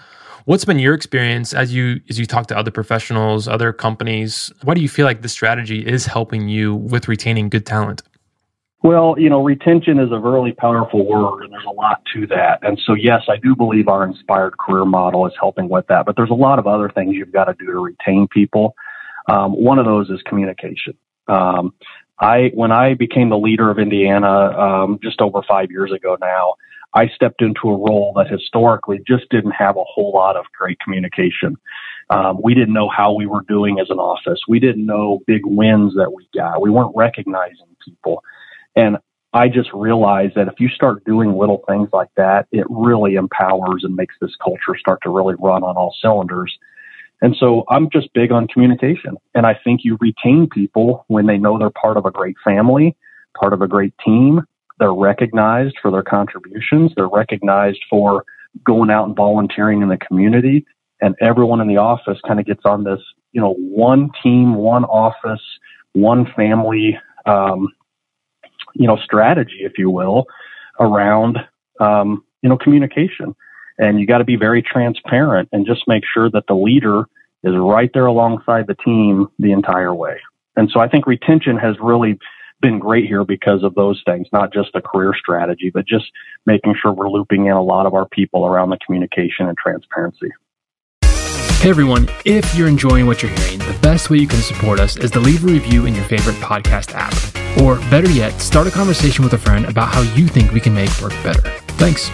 What's 0.45 0.63
been 0.63 0.79
your 0.79 0.93
experience 0.93 1.53
as 1.53 1.73
you 1.73 1.99
as 2.09 2.19
you 2.19 2.25
talk 2.25 2.47
to 2.47 2.57
other 2.57 2.71
professionals, 2.71 3.47
other 3.47 3.73
companies? 3.73 4.51
Why 4.63 4.73
do 4.73 4.81
you 4.81 4.89
feel 4.89 5.05
like 5.05 5.21
this 5.21 5.31
strategy 5.33 5.85
is 5.85 6.05
helping 6.05 6.47
you 6.47 6.75
with 6.75 7.09
retaining 7.09 7.49
good 7.49 7.65
talent? 7.65 8.03
Well, 8.83 9.15
you 9.17 9.29
know, 9.29 9.41
retention 9.41 9.97
is 9.97 10.11
a 10.11 10.19
really 10.19 10.51
powerful 10.51 11.07
word, 11.07 11.43
and 11.43 11.53
there's 11.53 11.63
a 11.65 11.71
lot 11.71 12.01
to 12.13 12.27
that. 12.27 12.59
And 12.63 12.77
so, 12.85 12.93
yes, 12.93 13.21
I 13.29 13.37
do 13.37 13.55
believe 13.55 13.87
our 13.87 14.03
inspired 14.03 14.57
career 14.57 14.83
model 14.83 15.25
is 15.25 15.31
helping 15.39 15.69
with 15.69 15.87
that. 15.87 16.05
But 16.05 16.17
there's 16.17 16.29
a 16.29 16.33
lot 16.35 16.59
of 16.59 16.67
other 16.67 16.89
things 16.89 17.15
you've 17.15 17.31
got 17.31 17.45
to 17.45 17.53
do 17.57 17.67
to 17.67 17.79
retain 17.79 18.27
people. 18.27 18.75
Um, 19.29 19.53
one 19.53 19.79
of 19.79 19.85
those 19.85 20.09
is 20.09 20.21
communication. 20.25 20.95
Um, 21.29 21.73
I 22.19 22.51
when 22.53 22.73
I 22.73 22.93
became 22.93 23.29
the 23.29 23.37
leader 23.37 23.71
of 23.71 23.79
Indiana 23.79 24.27
um, 24.27 24.99
just 25.01 25.21
over 25.21 25.41
five 25.47 25.71
years 25.71 25.93
ago 25.93 26.17
now, 26.19 26.55
I 26.93 27.07
stepped 27.07 27.41
into 27.41 27.69
a 27.69 27.77
role 27.77 28.13
that 28.17 28.29
historically 28.29 28.99
just 29.07 29.29
didn't 29.29 29.51
have 29.51 29.77
a 29.77 29.83
whole 29.85 30.11
lot 30.13 30.35
of 30.35 30.43
great 30.57 30.77
communication. 30.81 31.55
Um, 32.09 32.37
we 32.43 32.53
didn't 32.53 32.73
know 32.73 32.89
how 32.89 33.13
we 33.13 33.27
were 33.27 33.43
doing 33.47 33.79
as 33.79 33.89
an 33.89 33.97
office. 33.97 34.41
We 34.47 34.59
didn't 34.59 34.85
know 34.85 35.21
big 35.25 35.41
wins 35.45 35.95
that 35.95 36.11
we 36.13 36.27
got. 36.35 36.61
We 36.61 36.69
weren't 36.69 36.95
recognizing 36.95 37.65
people. 37.83 38.21
And 38.75 38.97
I 39.33 39.47
just 39.49 39.69
realized 39.73 40.35
that 40.35 40.47
if 40.47 40.59
you 40.59 40.69
start 40.69 41.03
doing 41.05 41.35
little 41.35 41.63
things 41.67 41.89
like 41.91 42.09
that, 42.17 42.47
it 42.51 42.65
really 42.69 43.15
empowers 43.15 43.83
and 43.83 43.95
makes 43.95 44.15
this 44.21 44.35
culture 44.43 44.77
start 44.79 44.99
to 45.03 45.09
really 45.09 45.35
run 45.39 45.63
on 45.63 45.75
all 45.75 45.95
cylinders. 46.01 46.55
And 47.21 47.35
so 47.39 47.63
I'm 47.69 47.89
just 47.89 48.13
big 48.13 48.31
on 48.31 48.47
communication. 48.47 49.17
And 49.33 49.45
I 49.45 49.57
think 49.63 49.81
you 49.83 49.97
retain 49.99 50.47
people 50.49 51.05
when 51.07 51.25
they 51.25 51.37
know 51.37 51.57
they're 51.57 51.71
part 51.71 51.97
of 51.97 52.05
a 52.05 52.11
great 52.11 52.35
family, 52.43 52.95
part 53.39 53.53
of 53.53 53.61
a 53.61 53.67
great 53.67 53.93
team. 54.03 54.41
They're 54.77 54.93
recognized 54.93 55.77
for 55.81 55.89
their 55.89 56.03
contributions. 56.03 56.91
They're 56.95 57.07
recognized 57.07 57.79
for 57.89 58.25
going 58.65 58.91
out 58.91 59.07
and 59.07 59.15
volunteering 59.15 59.81
in 59.81 59.87
the 59.87 59.97
community. 59.97 60.65
And 61.01 61.15
everyone 61.21 61.59
in 61.61 61.67
the 61.67 61.77
office 61.77 62.19
kind 62.27 62.39
of 62.39 62.45
gets 62.45 62.61
on 62.65 62.83
this, 62.83 62.99
you 63.31 63.41
know, 63.41 63.53
one 63.53 64.11
team, 64.21 64.55
one 64.55 64.83
office, 64.83 65.41
one 65.93 66.31
family, 66.35 66.99
um, 67.25 67.69
you 68.73 68.87
know, 68.87 68.97
strategy, 69.03 69.59
if 69.61 69.73
you 69.77 69.89
will, 69.89 70.25
around, 70.79 71.37
um, 71.79 72.23
you 72.41 72.49
know, 72.49 72.57
communication. 72.57 73.35
And 73.77 73.99
you 73.99 74.05
got 74.05 74.19
to 74.19 74.23
be 74.23 74.35
very 74.35 74.61
transparent 74.61 75.49
and 75.51 75.65
just 75.65 75.83
make 75.87 76.03
sure 76.13 76.29
that 76.29 76.43
the 76.47 76.53
leader 76.53 77.05
is 77.43 77.53
right 77.55 77.89
there 77.93 78.05
alongside 78.05 78.67
the 78.67 78.75
team 78.75 79.27
the 79.39 79.51
entire 79.51 79.93
way. 79.93 80.17
And 80.55 80.69
so 80.71 80.79
I 80.79 80.87
think 80.87 81.07
retention 81.07 81.57
has 81.57 81.75
really 81.81 82.19
been 82.61 82.79
great 82.79 83.05
here 83.05 83.25
because 83.25 83.63
of 83.63 83.75
those 83.75 84.01
things, 84.05 84.27
not 84.31 84.53
just 84.53 84.69
the 84.73 84.81
career 84.81 85.13
strategy, 85.19 85.69
but 85.73 85.85
just 85.85 86.05
making 86.45 86.75
sure 86.81 86.93
we're 86.93 87.09
looping 87.09 87.47
in 87.47 87.51
a 87.51 87.61
lot 87.61 87.85
of 87.85 87.93
our 87.93 88.07
people 88.07 88.45
around 88.45 88.69
the 88.69 88.77
communication 88.85 89.47
and 89.47 89.57
transparency. 89.57 90.29
Hey 91.03 91.69
everyone, 91.69 92.09
if 92.25 92.55
you're 92.55 92.67
enjoying 92.67 93.05
what 93.05 93.21
you're 93.21 93.31
hearing, 93.31 93.59
the 93.59 93.77
best 93.81 94.09
way 94.09 94.17
you 94.17 94.27
can 94.27 94.41
support 94.41 94.79
us 94.79 94.97
is 94.97 95.11
to 95.11 95.19
leave 95.19 95.43
a 95.43 95.47
review 95.47 95.85
in 95.85 95.95
your 95.95 96.03
favorite 96.05 96.35
podcast 96.35 96.93
app. 96.93 97.42
Or 97.61 97.75
better 97.91 98.09
yet, 98.09 98.39
start 98.41 98.65
a 98.65 98.71
conversation 98.71 99.23
with 99.23 99.33
a 99.33 99.37
friend 99.37 99.65
about 99.65 99.93
how 99.93 100.01
you 100.01 100.27
think 100.27 100.51
we 100.51 100.59
can 100.59 100.73
make 100.73 100.89
work 100.99 101.13
better. 101.23 101.41
Thanks. 101.77 102.09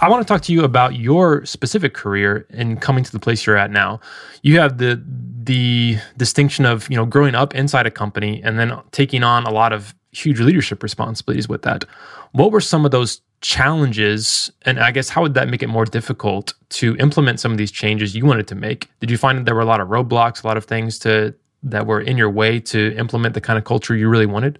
I 0.00 0.08
want 0.08 0.26
to 0.26 0.32
talk 0.32 0.42
to 0.42 0.52
you 0.52 0.62
about 0.62 0.94
your 0.94 1.44
specific 1.44 1.92
career 1.92 2.46
and 2.50 2.80
coming 2.80 3.02
to 3.02 3.10
the 3.10 3.18
place 3.18 3.44
you're 3.44 3.56
at 3.56 3.72
now. 3.72 4.00
You 4.42 4.60
have 4.60 4.78
the 4.78 5.02
the 5.42 5.98
distinction 6.16 6.66
of, 6.66 6.88
you 6.90 6.96
know, 6.96 7.06
growing 7.06 7.34
up 7.34 7.54
inside 7.54 7.86
a 7.86 7.90
company 7.90 8.40
and 8.44 8.58
then 8.58 8.78
taking 8.92 9.24
on 9.24 9.44
a 9.44 9.50
lot 9.50 9.72
of 9.72 9.94
huge 10.12 10.40
leadership 10.40 10.82
responsibilities 10.82 11.48
with 11.48 11.62
that. 11.62 11.84
What 12.32 12.52
were 12.52 12.60
some 12.60 12.84
of 12.84 12.90
those 12.90 13.22
challenges 13.40 14.50
and 14.62 14.80
i 14.80 14.90
guess 14.90 15.08
how 15.08 15.22
would 15.22 15.34
that 15.34 15.48
make 15.48 15.62
it 15.62 15.68
more 15.68 15.84
difficult 15.84 16.54
to 16.70 16.96
implement 16.96 17.38
some 17.38 17.52
of 17.52 17.58
these 17.58 17.70
changes 17.70 18.16
you 18.16 18.26
wanted 18.26 18.48
to 18.48 18.56
make 18.56 18.90
did 18.98 19.12
you 19.12 19.16
find 19.16 19.38
that 19.38 19.44
there 19.44 19.54
were 19.54 19.60
a 19.60 19.64
lot 19.64 19.80
of 19.80 19.88
roadblocks 19.88 20.42
a 20.42 20.46
lot 20.46 20.56
of 20.56 20.64
things 20.64 20.98
to 20.98 21.32
that 21.62 21.86
were 21.86 22.00
in 22.00 22.16
your 22.16 22.30
way 22.30 22.60
to 22.60 22.94
implement 22.96 23.34
the 23.34 23.40
kind 23.40 23.58
of 23.58 23.64
culture 23.64 23.96
you 23.96 24.08
really 24.08 24.26
wanted 24.26 24.58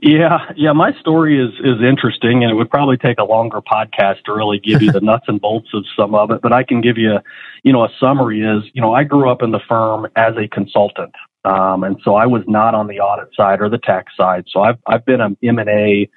yeah 0.00 0.38
yeah 0.56 0.72
my 0.72 0.92
story 1.00 1.42
is 1.42 1.52
is 1.64 1.82
interesting 1.82 2.44
and 2.44 2.50
it 2.50 2.54
would 2.54 2.70
probably 2.70 2.96
take 2.96 3.18
a 3.18 3.24
longer 3.24 3.60
podcast 3.60 4.22
to 4.24 4.32
really 4.32 4.58
give 4.58 4.80
you 4.80 4.92
the 4.92 5.00
nuts 5.02 5.24
and 5.26 5.40
bolts 5.40 5.68
of 5.74 5.84
some 5.96 6.14
of 6.14 6.30
it 6.30 6.40
but 6.40 6.52
i 6.52 6.62
can 6.62 6.80
give 6.80 6.96
you 6.96 7.18
you 7.64 7.72
know 7.72 7.84
a 7.84 7.88
summary 7.98 8.40
is 8.40 8.62
you 8.74 8.80
know 8.80 8.94
i 8.94 9.02
grew 9.02 9.28
up 9.28 9.42
in 9.42 9.50
the 9.50 9.60
firm 9.68 10.06
as 10.14 10.36
a 10.36 10.46
consultant 10.48 11.14
um, 11.44 11.82
and 11.82 11.98
so 12.04 12.14
i 12.14 12.26
was 12.26 12.42
not 12.46 12.74
on 12.74 12.86
the 12.86 13.00
audit 13.00 13.28
side 13.34 13.60
or 13.60 13.68
the 13.68 13.78
tax 13.78 14.16
side 14.16 14.44
so 14.48 14.60
i've 14.60 14.78
i've 14.86 15.04
been 15.04 15.20
an 15.20 15.36
m&a 15.42 16.08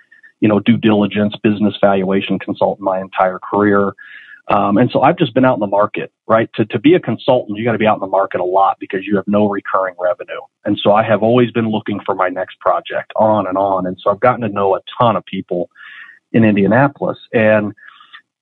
you 0.41 0.47
know, 0.47 0.59
due 0.59 0.77
diligence, 0.77 1.35
business 1.41 1.75
valuation 1.79 2.39
consultant 2.39 2.81
my 2.81 2.99
entire 2.99 3.39
career. 3.39 3.93
Um, 4.47 4.77
and 4.77 4.89
so 4.91 5.01
I've 5.01 5.17
just 5.17 5.33
been 5.33 5.45
out 5.45 5.53
in 5.53 5.59
the 5.59 5.67
market, 5.67 6.11
right? 6.27 6.49
To, 6.55 6.65
to 6.65 6.79
be 6.79 6.93
a 6.95 6.99
consultant, 6.99 7.57
you 7.57 7.63
got 7.63 7.73
to 7.73 7.77
be 7.77 7.87
out 7.87 7.95
in 7.95 8.01
the 8.01 8.07
market 8.07 8.41
a 8.41 8.45
lot 8.45 8.77
because 8.79 9.05
you 9.05 9.15
have 9.15 9.27
no 9.27 9.47
recurring 9.47 9.95
revenue. 9.99 10.41
And 10.65 10.77
so 10.81 10.93
I 10.93 11.03
have 11.03 11.23
always 11.23 11.51
been 11.51 11.69
looking 11.69 11.99
for 12.05 12.15
my 12.15 12.29
next 12.29 12.59
project 12.59 13.13
on 13.15 13.47
and 13.47 13.57
on. 13.57 13.85
And 13.85 13.97
so 14.01 14.09
I've 14.09 14.19
gotten 14.19 14.41
to 14.41 14.49
know 14.49 14.75
a 14.75 14.79
ton 14.99 15.15
of 15.15 15.25
people 15.25 15.69
in 16.31 16.43
Indianapolis. 16.43 17.17
And, 17.33 17.73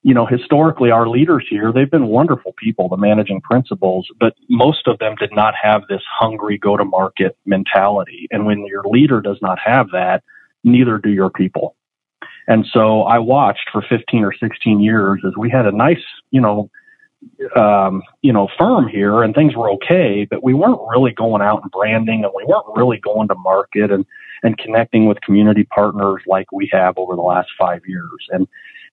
you 0.01 0.13
know, 0.13 0.25
historically, 0.25 0.89
our 0.91 1.07
leaders 1.07 1.45
here, 1.49 1.71
they've 1.73 1.91
been 1.91 2.07
wonderful 2.07 2.53
people, 2.57 2.87
the 2.87 2.97
managing 2.97 3.41
principals, 3.41 4.07
but 4.19 4.33
most 4.49 4.87
of 4.87 4.99
them 4.99 5.15
did 5.15 5.33
not 5.33 5.53
have 5.61 5.83
this 5.89 6.01
hungry 6.07 6.57
go 6.57 6.77
to 6.77 6.85
market 6.85 7.37
mentality. 7.45 8.27
And 8.31 8.45
when 8.45 8.65
your 8.65 8.83
leader 8.83 9.21
does 9.21 9.37
not 9.41 9.59
have 9.63 9.91
that, 9.91 10.23
neither 10.63 10.97
do 10.97 11.09
your 11.09 11.29
people. 11.29 11.75
And 12.49 12.65
so 12.73 13.03
I 13.03 13.19
watched 13.19 13.69
for 13.71 13.85
15 13.87 14.23
or 14.23 14.33
16 14.33 14.79
years 14.81 15.21
as 15.25 15.33
we 15.37 15.51
had 15.51 15.67
a 15.67 15.71
nice, 15.71 16.03
you 16.31 16.41
know, 16.41 16.69
um, 17.55 18.01
you 18.23 18.33
know, 18.33 18.47
firm 18.57 18.87
here 18.87 19.21
and 19.21 19.35
things 19.35 19.55
were 19.55 19.69
okay, 19.71 20.25
but 20.29 20.43
we 20.43 20.55
weren't 20.55 20.79
really 20.89 21.11
going 21.11 21.43
out 21.43 21.61
and 21.61 21.71
branding 21.71 22.23
and 22.23 22.33
we 22.35 22.43
weren't 22.45 22.65
really 22.75 22.97
going 22.97 23.27
to 23.27 23.35
market 23.35 23.91
and, 23.91 24.03
and 24.41 24.57
connecting 24.57 25.05
with 25.05 25.21
community 25.21 25.63
partners 25.65 26.23
like 26.25 26.51
we 26.51 26.67
have 26.71 26.97
over 26.97 27.15
the 27.15 27.21
last 27.21 27.49
five 27.57 27.81
years. 27.85 28.27
And, 28.29 28.47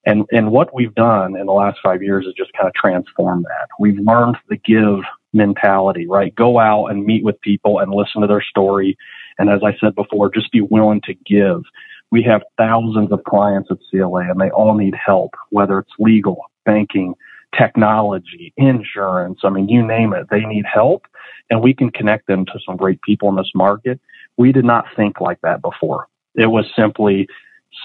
and, 0.05 0.25
and 0.31 0.51
what 0.51 0.73
we've 0.73 0.93
done 0.93 1.35
in 1.35 1.47
the 1.47 1.53
last 1.53 1.79
five 1.81 2.03
years 2.03 2.27
is 2.27 2.33
just 2.37 2.53
kind 2.53 2.67
of 2.67 2.75
transform 2.75 3.41
that. 3.43 3.69
We've 3.79 3.99
learned 3.99 4.37
the 4.49 4.57
give 4.57 4.99
mentality, 5.33 6.05
right? 6.07 6.35
Go 6.35 6.59
out 6.59 6.87
and 6.87 7.05
meet 7.05 7.23
with 7.23 7.41
people 7.41 7.79
and 7.79 7.91
listen 7.91 8.21
to 8.21 8.27
their 8.27 8.43
story. 8.43 8.97
And 9.39 9.49
as 9.49 9.61
I 9.65 9.75
said 9.79 9.95
before, 9.95 10.29
just 10.31 10.51
be 10.51 10.61
willing 10.61 11.01
to 11.05 11.13
give 11.25 11.63
we 12.11 12.23
have 12.23 12.41
thousands 12.57 13.11
of 13.11 13.23
clients 13.25 13.69
at 13.71 13.77
CLA 13.89 14.29
and 14.29 14.39
they 14.39 14.49
all 14.49 14.73
need 14.73 14.95
help, 14.95 15.33
whether 15.49 15.79
it's 15.79 15.91
legal, 15.99 16.41
banking, 16.65 17.13
technology, 17.57 18.53
insurance. 18.57 19.39
I 19.43 19.49
mean, 19.49 19.67
you 19.69 19.85
name 19.85 20.13
it, 20.13 20.27
they 20.29 20.45
need 20.45 20.65
help 20.71 21.05
and 21.49 21.61
we 21.61 21.73
can 21.73 21.89
connect 21.91 22.27
them 22.27 22.45
to 22.45 22.59
some 22.65 22.77
great 22.77 23.01
people 23.01 23.29
in 23.29 23.35
this 23.35 23.51
market. 23.55 23.99
We 24.37 24.51
did 24.51 24.65
not 24.65 24.85
think 24.95 25.19
like 25.21 25.39
that 25.41 25.61
before. 25.61 26.07
It 26.35 26.47
was 26.47 26.65
simply 26.75 27.27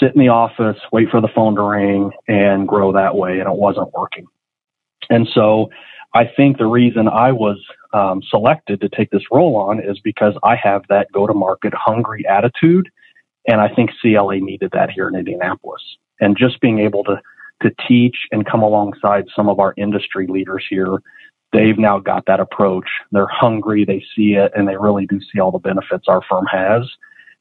sit 0.01 0.15
in 0.15 0.21
the 0.21 0.29
office, 0.29 0.77
wait 0.93 1.09
for 1.11 1.21
the 1.21 1.29
phone 1.35 1.55
to 1.57 1.63
ring 1.63 2.13
and 2.29 2.67
grow 2.67 2.93
that 2.93 3.17
way. 3.17 3.41
And 3.41 3.49
it 3.49 3.57
wasn't 3.57 3.93
working. 3.93 4.27
And 5.11 5.29
so 5.35 5.71
I 6.15 6.25
think 6.37 6.59
the 6.59 6.67
reason 6.67 7.09
I 7.09 7.33
was 7.33 7.59
um, 7.93 8.23
selected 8.29 8.81
to 8.81 8.89
take 8.89 9.11
this 9.11 9.23
role 9.31 9.57
on 9.57 9.81
is 9.81 9.99
because 10.01 10.35
I 10.43 10.57
have 10.57 10.83
that 10.89 11.11
go 11.13 11.27
to 11.27 11.35
market 11.35 11.73
hungry 11.75 12.27
attitude 12.29 12.89
and 13.47 13.61
I 13.61 13.69
think 13.75 13.91
CLA 14.01 14.39
needed 14.39 14.71
that 14.73 14.91
here 14.91 15.09
in 15.09 15.15
Indianapolis. 15.15 15.83
And 16.21 16.37
just 16.37 16.61
being 16.61 16.79
able 16.79 17.05
to, 17.05 17.21
to 17.63 17.71
teach 17.89 18.17
and 18.31 18.47
come 18.47 18.63
alongside 18.63 19.27
some 19.35 19.49
of 19.49 19.59
our 19.59 19.75
industry 19.77 20.27
leaders 20.27 20.65
here, 20.69 21.03
they've 21.53 21.79
now 21.79 21.99
got 21.99 22.27
that 22.27 22.41
approach. 22.41 22.89
They're 23.11 23.27
hungry, 23.27 23.85
they 23.85 24.05
see 24.15 24.35
it, 24.35 24.53
and 24.55 24.69
they 24.69 24.77
really 24.77 25.07
do 25.07 25.21
see 25.21 25.41
all 25.41 25.51
the 25.51 25.59
benefits 25.59 26.07
our 26.09 26.23
firm 26.29 26.47
has 26.47 26.89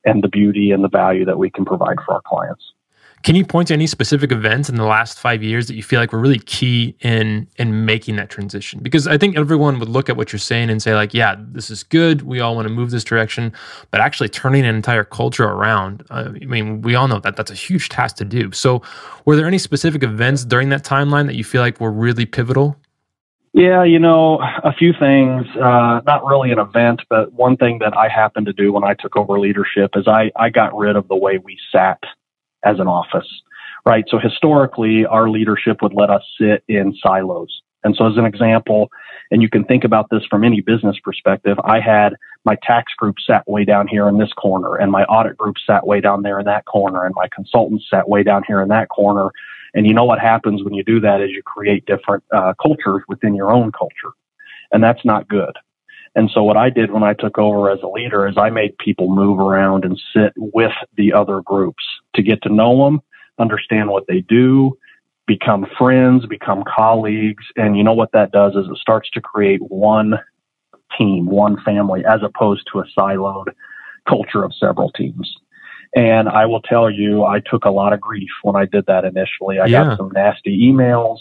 and 0.04 0.24
the 0.24 0.28
beauty 0.28 0.72
and 0.72 0.84
the 0.84 0.90
value 0.90 1.26
that 1.26 1.38
we 1.38 1.50
can 1.50 1.66
provide 1.66 1.98
for 2.06 2.16
our 2.16 2.22
clients. 2.26 2.64
Can 3.24 3.36
you 3.36 3.46
point 3.46 3.68
to 3.68 3.74
any 3.74 3.88
specific 3.88 4.32
events 4.32 4.70
in 4.70 4.76
the 4.76 4.86
last 4.86 5.20
five 5.20 5.44
years 5.44 5.68
that 5.68 5.76
you 5.76 5.84
feel 5.84 6.00
like 6.00 6.12
were 6.12 6.20
really 6.20 6.40
key 6.40 6.96
in 7.02 7.48
in 7.58 7.86
making 7.86 8.16
that 8.16 8.30
transition? 8.30 8.80
Because 8.82 9.08
I 9.08 9.18
think 9.18 9.38
everyone 9.38 9.80
would 9.80 9.90
look 9.90 10.10
at 10.10 10.18
what 10.18 10.32
you're 10.32 10.40
saying 10.40 10.70
and 10.70 10.82
say 10.82 10.96
like, 10.96 11.14
yeah, 11.14 11.36
this 11.38 11.70
is 11.70 11.84
good. 11.84 12.24
We 12.24 12.40
all 12.40 12.56
want 12.56 12.68
to 12.68 12.74
move 12.74 12.90
this 12.90 13.04
direction, 13.04 13.54
but 13.92 14.02
actually 14.02 14.30
turning 14.30 14.66
an 14.66 14.76
entire 14.76 15.04
culture 15.04 15.46
around. 15.46 16.04
Uh, 16.10 16.32
I 16.42 16.46
mean, 16.46 16.82
we 16.82 16.96
all 16.96 17.08
know 17.08 17.20
that 17.20 17.36
that's 17.36 17.52
a 17.52 17.56
huge 17.56 17.90
task 17.90 18.16
to 18.18 18.26
do. 18.26 18.52
So, 18.52 18.82
were 19.26 19.36
there 19.36 19.48
any 19.48 19.60
specific 19.60 20.04
events 20.04 20.44
during 20.44 20.70
that 20.70 20.84
timeline 20.84 21.28
that 21.28 21.36
you 21.36 21.44
feel 21.44 21.62
like 21.62 21.80
were 21.80 21.92
really 21.92 22.26
pivotal? 22.26 22.78
Yeah, 23.54 23.84
you 23.84 24.00
know, 24.00 24.40
a 24.64 24.72
few 24.74 24.94
things. 24.98 25.46
Uh, 25.58 26.00
not 26.06 26.26
really 26.26 26.52
an 26.52 26.60
event, 26.60 27.02
but 27.10 27.34
one 27.34 27.58
thing 27.58 27.80
that 27.80 27.96
I 27.96 28.08
happened 28.08 28.46
to 28.46 28.54
do 28.54 28.72
when 28.72 28.86
I 28.86 28.94
took 28.94 29.18
over 29.18 29.40
leadership 29.40 29.92
is 29.96 30.08
I 30.08 30.32
I 30.38 30.50
got 30.50 30.76
rid 30.76 30.96
of 30.96 31.08
the 31.10 31.18
way 31.18 31.38
we 31.38 31.58
sat 31.72 32.00
as 32.64 32.80
an 32.80 32.88
office, 32.88 33.28
right? 33.86 34.06
So 34.10 34.20
historically, 34.20 35.06
our 35.06 35.30
leadership 35.30 35.82
would 35.82 35.94
let 35.94 36.10
us 36.10 36.24
sit 36.40 36.64
in 36.68 36.96
silos. 37.02 37.62
And 37.84 37.96
so, 37.96 38.08
as 38.08 38.18
an 38.18 38.26
example, 38.26 38.92
and 39.32 39.42
you 39.42 39.50
can 39.50 39.64
think 39.64 39.84
about 39.84 40.10
this 40.12 40.22
from 40.30 40.44
any 40.44 40.62
business 40.62 40.98
perspective, 41.04 41.58
I 41.64 41.80
had 41.80 42.16
my 42.46 42.56
tax 42.62 42.94
group 42.96 43.16
sat 43.26 43.48
way 43.48 43.66
down 43.66 43.88
here 43.88 44.08
in 44.08 44.18
this 44.18 44.32
corner, 44.34 44.76
and 44.76 44.92
my 44.92 45.04
audit 45.06 45.38
group 45.38 45.56
sat 45.66 45.86
way 45.86 46.00
down 46.00 46.22
there 46.22 46.40
in 46.40 46.46
that 46.46 46.66
corner, 46.66 47.06
and 47.06 47.16
my 47.16 47.28
consultants 47.34 47.86
sat 47.90 48.08
way 48.08 48.24
down 48.24 48.44
here 48.48 48.62
in 48.62 48.70
that 48.70 48.90
corner. 48.90 49.30
And 49.74 49.88
you 49.88 49.94
know 49.94 50.04
what 50.04 50.20
happens 50.20 50.64
when 50.64 50.74
you 50.74 50.84
do 50.84 51.00
that 51.00 51.22
is 51.22 51.32
you 51.32 51.42
create 51.44 51.86
different 51.86 52.24
uh, 52.32 52.54
cultures 52.62 53.04
within 53.08 53.34
your 53.34 53.52
own 53.52 53.72
culture. 53.72 54.14
And 54.72 54.84
that's 54.84 55.04
not 55.06 55.28
good. 55.28 55.58
And 56.16 56.30
so 56.34 56.44
what 56.44 56.58
I 56.58 56.70
did 56.70 56.92
when 56.92 57.04
I 57.04 57.14
took 57.14 57.38
over 57.38 57.70
as 57.70 57.80
a 57.82 57.88
leader 57.88 58.28
is 58.28 58.38
I 58.38 58.50
made 58.50 58.78
people 58.78 59.10
move 59.10 59.40
around 59.40 59.86
and 59.86 60.00
sit 60.14 60.34
with 60.36 60.74
the 60.98 61.14
other 61.14 61.42
groups 61.42 61.84
to 62.16 62.22
get 62.22 62.42
to 62.44 62.54
know 62.54 62.84
them, 62.84 63.02
understand 63.40 63.90
what 63.90 64.08
they 64.08 64.22
do, 64.22 64.78
become 65.26 65.66
friends, 65.78 66.26
become 66.26 66.64
colleagues. 66.64 67.46
And 67.56 67.78
you 67.78 67.84
know 67.84 67.94
what 67.94 68.12
that 68.12 68.32
does 68.32 68.56
is 68.56 68.66
it 68.70 68.78
starts 68.78 69.10
to 69.12 69.22
create 69.22 69.62
one 69.62 70.20
team, 70.98 71.28
one 71.28 71.62
family, 71.64 72.04
as 72.06 72.22
opposed 72.24 72.68
to 72.74 72.80
a 72.80 72.86
siloed 72.98 73.48
culture 74.08 74.44
of 74.44 74.54
several 74.60 74.92
teams. 74.92 75.34
And 75.96 76.28
I 76.30 76.46
will 76.46 76.62
tell 76.62 76.90
you, 76.90 77.24
I 77.24 77.40
took 77.40 77.66
a 77.66 77.72
lot 77.72 77.94
of 77.94 78.02
grief 78.02 78.30
when 78.44 78.56
I 78.56 78.66
did 78.66 78.86
that 78.88 79.06
initially. 79.06 79.60
I 79.60 79.66
yeah. 79.66 79.84
got 79.84 79.98
some 79.98 80.12
nasty 80.14 80.70
emails. 80.70 81.20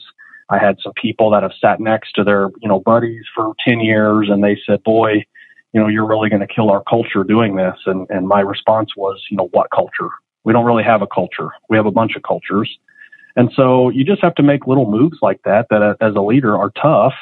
I 0.50 0.58
had 0.58 0.78
some 0.82 0.92
people 1.00 1.30
that 1.30 1.42
have 1.42 1.52
sat 1.60 1.80
next 1.80 2.12
to 2.14 2.24
their, 2.24 2.50
you 2.60 2.68
know, 2.68 2.80
buddies 2.80 3.24
for 3.34 3.54
10 3.66 3.80
years 3.80 4.28
and 4.28 4.42
they 4.42 4.58
said, 4.66 4.82
boy, 4.82 5.24
you 5.72 5.80
know, 5.80 5.86
you're 5.86 6.06
really 6.06 6.28
going 6.28 6.46
to 6.46 6.52
kill 6.52 6.70
our 6.70 6.82
culture 6.82 7.22
doing 7.22 7.54
this. 7.54 7.76
And, 7.86 8.06
and 8.10 8.26
my 8.26 8.40
response 8.40 8.96
was, 8.96 9.22
you 9.30 9.36
know, 9.36 9.48
what 9.52 9.70
culture? 9.70 10.10
We 10.42 10.52
don't 10.52 10.64
really 10.64 10.82
have 10.82 11.02
a 11.02 11.06
culture. 11.06 11.50
We 11.68 11.76
have 11.76 11.86
a 11.86 11.92
bunch 11.92 12.16
of 12.16 12.22
cultures. 12.22 12.78
And 13.36 13.50
so 13.54 13.90
you 13.90 14.04
just 14.04 14.22
have 14.22 14.34
to 14.36 14.42
make 14.42 14.66
little 14.66 14.90
moves 14.90 15.18
like 15.22 15.40
that, 15.44 15.66
that 15.70 15.82
uh, 15.82 15.94
as 16.00 16.16
a 16.16 16.20
leader 16.20 16.58
are 16.58 16.70
tough. 16.70 17.14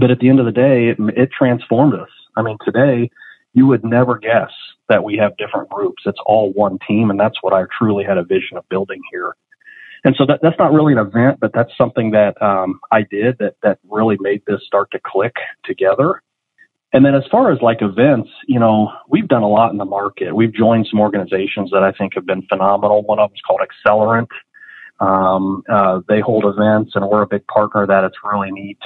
But 0.00 0.10
at 0.10 0.20
the 0.20 0.30
end 0.30 0.40
of 0.40 0.46
the 0.46 0.52
day, 0.52 0.88
it, 0.88 0.96
it 1.16 1.30
transformed 1.36 1.94
us. 1.94 2.08
I 2.36 2.42
mean, 2.42 2.56
today 2.64 3.10
you 3.52 3.66
would 3.66 3.84
never 3.84 4.16
guess 4.16 4.50
that 4.88 5.04
we 5.04 5.18
have 5.18 5.36
different 5.36 5.68
groups. 5.68 6.04
It's 6.06 6.20
all 6.24 6.52
one 6.52 6.78
team. 6.86 7.10
And 7.10 7.20
that's 7.20 7.36
what 7.42 7.52
I 7.52 7.64
truly 7.76 8.04
had 8.04 8.16
a 8.16 8.24
vision 8.24 8.56
of 8.56 8.66
building 8.70 9.00
here. 9.12 9.34
And 10.04 10.14
so 10.16 10.26
that, 10.26 10.40
that's 10.42 10.58
not 10.58 10.72
really 10.72 10.92
an 10.92 10.98
event, 10.98 11.38
but 11.40 11.52
that's 11.52 11.70
something 11.76 12.12
that 12.12 12.40
um, 12.42 12.80
I 12.90 13.02
did 13.02 13.38
that 13.38 13.56
that 13.62 13.78
really 13.88 14.16
made 14.20 14.42
this 14.46 14.60
start 14.66 14.90
to 14.92 15.00
click 15.04 15.34
together. 15.64 16.22
And 16.92 17.04
then 17.04 17.14
as 17.14 17.24
far 17.30 17.52
as 17.52 17.60
like 17.60 17.82
events, 17.82 18.30
you 18.46 18.58
know, 18.58 18.90
we've 19.08 19.28
done 19.28 19.42
a 19.42 19.48
lot 19.48 19.72
in 19.72 19.78
the 19.78 19.84
market. 19.84 20.34
We've 20.34 20.54
joined 20.54 20.86
some 20.90 21.00
organizations 21.00 21.70
that 21.72 21.82
I 21.82 21.92
think 21.92 22.14
have 22.14 22.24
been 22.24 22.42
phenomenal. 22.42 23.02
One 23.02 23.18
of 23.18 23.30
them 23.30 23.34
is 23.34 23.42
called 23.46 23.60
Accelerant. 23.60 24.28
Um, 25.00 25.62
uh, 25.68 26.00
they 26.08 26.20
hold 26.20 26.44
events, 26.44 26.92
and 26.94 27.06
we're 27.06 27.22
a 27.22 27.26
big 27.26 27.46
partner 27.46 27.86
that. 27.86 28.04
It's 28.04 28.16
really 28.24 28.50
neat. 28.50 28.78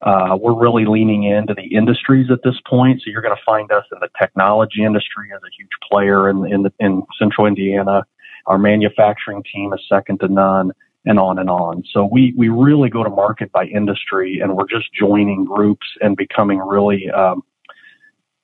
Uh, 0.00 0.36
we're 0.40 0.58
really 0.58 0.84
leaning 0.84 1.24
into 1.24 1.54
the 1.54 1.74
industries 1.74 2.30
at 2.30 2.40
this 2.44 2.56
point. 2.66 3.00
So 3.00 3.10
you're 3.10 3.22
going 3.22 3.36
to 3.36 3.42
find 3.44 3.70
us 3.72 3.84
in 3.92 3.98
the 4.00 4.08
technology 4.18 4.84
industry 4.84 5.30
as 5.34 5.40
a 5.42 5.50
huge 5.56 5.70
player 5.90 6.28
in, 6.28 6.44
in, 6.52 6.62
the, 6.62 6.72
in 6.80 7.02
central 7.18 7.46
Indiana. 7.46 8.04
Our 8.46 8.58
manufacturing 8.58 9.42
team 9.52 9.72
is 9.72 9.80
second 9.88 10.20
to 10.20 10.28
none 10.28 10.72
and 11.04 11.18
on 11.18 11.38
and 11.38 11.50
on. 11.50 11.84
So 11.92 12.08
we, 12.10 12.34
we 12.36 12.48
really 12.48 12.88
go 12.88 13.04
to 13.04 13.10
market 13.10 13.52
by 13.52 13.64
industry 13.64 14.40
and 14.42 14.56
we're 14.56 14.68
just 14.68 14.86
joining 14.98 15.44
groups 15.44 15.86
and 16.00 16.16
becoming 16.16 16.58
really, 16.58 17.10
um, 17.10 17.42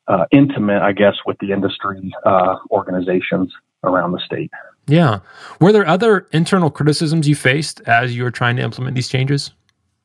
uh, 0.09 0.27
intimate, 0.33 0.83
I 0.83 0.93
guess, 0.93 1.15
with 1.25 1.39
the 1.39 1.53
industry, 1.53 2.13
uh, 2.27 2.57
organizations 2.71 3.53
around 3.85 4.13
the 4.13 4.21
state. 4.25 4.51
Yeah. 4.87 5.21
Were 5.61 5.73
there 5.73 5.87
other 5.87 6.27
internal 6.33 6.71
criticisms 6.71 7.29
you 7.29 7.37
faced 7.37 7.81
as 7.87 8.17
you 8.17 8.25
were 8.25 8.31
trying 8.31 8.57
to 8.57 8.63
implement 8.63 8.97
these 8.97 9.09
changes? 9.09 9.53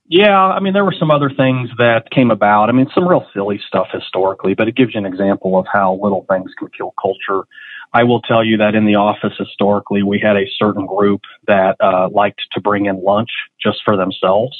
Yeah, 0.07 0.39
I 0.39 0.59
mean, 0.59 0.73
there 0.73 0.85
were 0.85 0.95
some 0.99 1.09
other 1.09 1.31
things 1.35 1.69
that 1.79 2.11
came 2.11 2.29
about. 2.29 2.69
I 2.69 2.73
mean, 2.73 2.87
some 2.93 3.07
real 3.07 3.25
silly 3.33 3.59
stuff 3.67 3.87
historically, 3.91 4.53
but 4.53 4.67
it 4.67 4.75
gives 4.75 4.93
you 4.93 4.99
an 4.99 5.05
example 5.05 5.57
of 5.57 5.65
how 5.71 5.99
little 6.01 6.25
things 6.29 6.51
can 6.59 6.67
kill 6.77 6.93
culture. 7.01 7.47
I 7.93 8.03
will 8.03 8.21
tell 8.21 8.43
you 8.43 8.57
that 8.57 8.75
in 8.75 8.85
the 8.85 8.95
office 8.95 9.33
historically, 9.37 10.03
we 10.03 10.19
had 10.19 10.35
a 10.35 10.49
certain 10.57 10.85
group 10.85 11.21
that 11.47 11.77
uh, 11.79 12.09
liked 12.11 12.41
to 12.53 12.61
bring 12.61 12.85
in 12.85 13.03
lunch 13.03 13.29
just 13.61 13.79
for 13.85 13.95
themselves. 13.95 14.57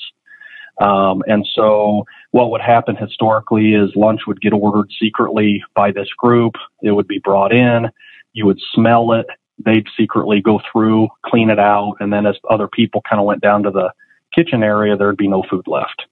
Um, 0.82 1.24
and 1.28 1.48
so 1.56 2.06
what 2.32 2.52
would 2.52 2.62
happen 2.62 2.96
historically 2.96 3.74
is 3.74 3.96
lunch 3.96 4.22
would 4.28 4.42
get 4.42 4.54
ordered 4.54 4.90
secretly 5.00 5.64
by 5.74 5.92
this 5.92 6.10
group. 6.18 6.56
It 6.82 6.92
would 6.92 7.08
be 7.08 7.20
brought 7.20 7.54
in. 7.54 7.90
You 8.34 8.46
would 8.46 8.60
smell 8.74 9.14
it. 9.14 9.28
They'd 9.64 9.88
secretly 9.98 10.42
go 10.42 10.60
through, 10.72 11.08
clean 11.26 11.50
it 11.50 11.60
out. 11.60 11.96
And 12.00 12.12
then 12.12 12.26
as 12.26 12.36
other 12.50 12.68
people 12.68 13.02
kind 13.10 13.22
of 13.22 13.26
went 13.26 13.42
down 13.42 13.64
to 13.64 13.72
the 13.72 13.92
kitchen 14.36 14.64
area, 14.64 14.98
there'd 14.98 15.16
be 15.16 15.30
no 15.30 15.44
food 15.50 15.66
left. 15.68 16.04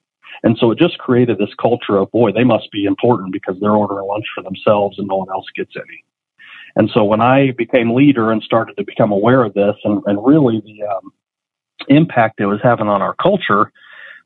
And 0.44 0.58
so 0.60 0.72
it 0.72 0.80
just 0.80 0.98
created 0.98 1.38
this 1.38 1.54
culture 1.62 1.98
of, 1.98 2.12
boy, 2.12 2.32
they 2.32 2.44
must 2.44 2.72
be 2.72 2.86
important 2.86 3.34
because 3.34 3.56
they're 3.60 3.72
ordering 3.72 4.08
lunch 4.08 4.26
for 4.34 4.44
themselves 4.44 4.98
and 4.98 5.08
no 5.08 5.18
one 5.18 5.30
else 5.30 5.46
gets 5.56 5.74
any. 5.76 6.04
And 6.76 6.90
so 6.94 7.04
when 7.04 7.22
I 7.22 7.52
became 7.52 7.94
leader 7.94 8.32
and 8.32 8.42
started 8.42 8.78
to 8.78 8.84
become 8.84 9.12
aware 9.12 9.44
of 9.44 9.54
this 9.54 9.76
and, 9.84 10.02
and 10.06 10.26
really 10.26 10.62
the 10.62 10.84
um, 10.88 11.14
impact 11.88 12.40
it 12.40 12.48
was 12.48 12.60
having 12.64 12.88
on 12.88 13.02
our 13.02 13.16
culture, 13.16 13.72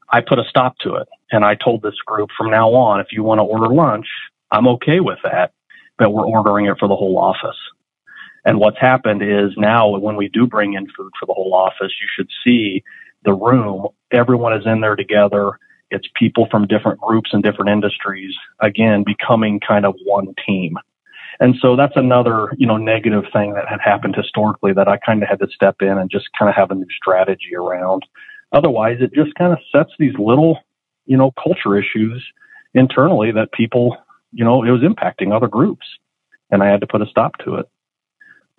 I 0.10 0.22
put 0.22 0.40
a 0.40 0.46
stop 0.50 0.78
to 0.80 0.96
it. 0.96 1.08
And 1.32 1.44
I 1.44 1.56
told 1.56 1.82
this 1.82 2.00
group 2.06 2.30
from 2.38 2.50
now 2.50 2.74
on, 2.74 3.02
if 3.02 3.08
you 3.12 3.24
want 3.24 3.40
to 3.40 3.44
order 3.44 3.74
lunch, 3.74 4.08
I'm 4.52 4.68
okay 4.70 5.02
with 5.02 5.20
that, 5.24 5.52
but 5.98 6.12
we're 6.12 6.26
ordering 6.26 6.68
it 6.68 6.78
for 6.80 6.88
the 6.88 6.96
whole 6.96 7.18
office. 7.18 7.58
And 8.46 8.60
what's 8.60 8.80
happened 8.80 9.22
is 9.22 9.52
now 9.58 9.98
when 9.98 10.16
we 10.16 10.30
do 10.30 10.48
bring 10.48 10.74
in 10.74 10.88
food 10.96 11.12
for 11.20 11.26
the 11.26 11.34
whole 11.34 11.54
office, 11.54 11.92
you 12.02 12.08
should 12.16 12.30
see 12.46 12.82
the 13.26 13.34
room. 13.34 13.88
Everyone 14.12 14.54
is 14.54 14.66
in 14.66 14.80
there 14.80 14.96
together. 14.96 15.60
It's 15.92 16.08
people 16.16 16.48
from 16.50 16.66
different 16.66 17.02
groups 17.02 17.32
and 17.34 17.44
different 17.44 17.72
industries, 17.72 18.34
again, 18.62 19.04
becoming 19.06 19.60
kind 19.60 19.86
of 19.86 19.96
one 20.06 20.34
team. 20.46 20.78
And 21.40 21.56
so 21.62 21.76
that's 21.76 21.96
another, 21.96 22.52
you 22.58 22.66
know, 22.66 22.78
negative 22.78 23.26
thing 23.32 23.54
that 23.54 23.68
had 23.68 23.80
happened 23.80 24.16
historically 24.16 24.74
that 24.74 24.88
I 24.88 24.98
kind 24.98 25.22
of 25.22 25.30
had 25.30 25.40
to 25.40 25.48
step 25.54 25.78
in 25.82 25.98
and 25.98 26.10
just 26.10 26.28
kind 26.38 26.50
of 26.50 26.56
have 26.56 26.72
a 26.72 26.76
new 26.76 26.88
strategy 26.96 27.56
around. 27.56 28.04
Otherwise, 28.52 28.98
it 29.02 29.14
just 29.14 29.36
kind 29.36 29.54
of 29.54 29.60
sets 29.72 29.92
these 30.00 30.16
little, 30.18 30.60
you 31.06 31.18
know, 31.18 31.32
culture 31.42 31.78
issues 31.78 32.26
internally 32.74 33.32
that 33.32 33.52
people, 33.52 33.98
you 34.32 34.44
know, 34.44 34.64
it 34.64 34.72
was 34.72 34.82
impacting 34.82 35.34
other 35.36 35.48
groups. 35.48 35.86
And 36.50 36.64
I 36.64 36.68
had 36.68 36.82
to 36.82 36.88
put 36.88 37.02
a 37.02 37.08
stop 37.08 37.38
to 37.40 37.56
it. 37.56 37.70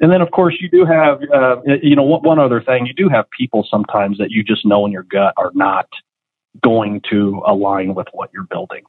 And 0.01 0.13
then, 0.13 0.21
of 0.21 0.31
course, 0.31 0.57
you 0.61 0.69
do 0.69 0.85
have, 0.85 1.21
uh, 1.35 1.57
you 1.83 1.97
know, 1.97 2.05
one 2.05 2.39
other 2.39 2.63
thing, 2.63 2.87
you 2.87 2.95
do 2.95 3.09
have 3.09 3.25
people 3.37 3.67
sometimes 3.69 4.19
that 4.19 4.31
you 4.31 4.45
just 4.45 4.65
know 4.65 4.87
in 4.87 4.93
your 4.93 5.03
gut 5.03 5.35
are 5.37 5.51
not 5.55 5.89
going 6.63 7.01
to 7.11 7.43
align 7.47 7.95
with 7.95 8.07
what 8.13 8.31
you're 8.33 8.45
building. 8.45 8.85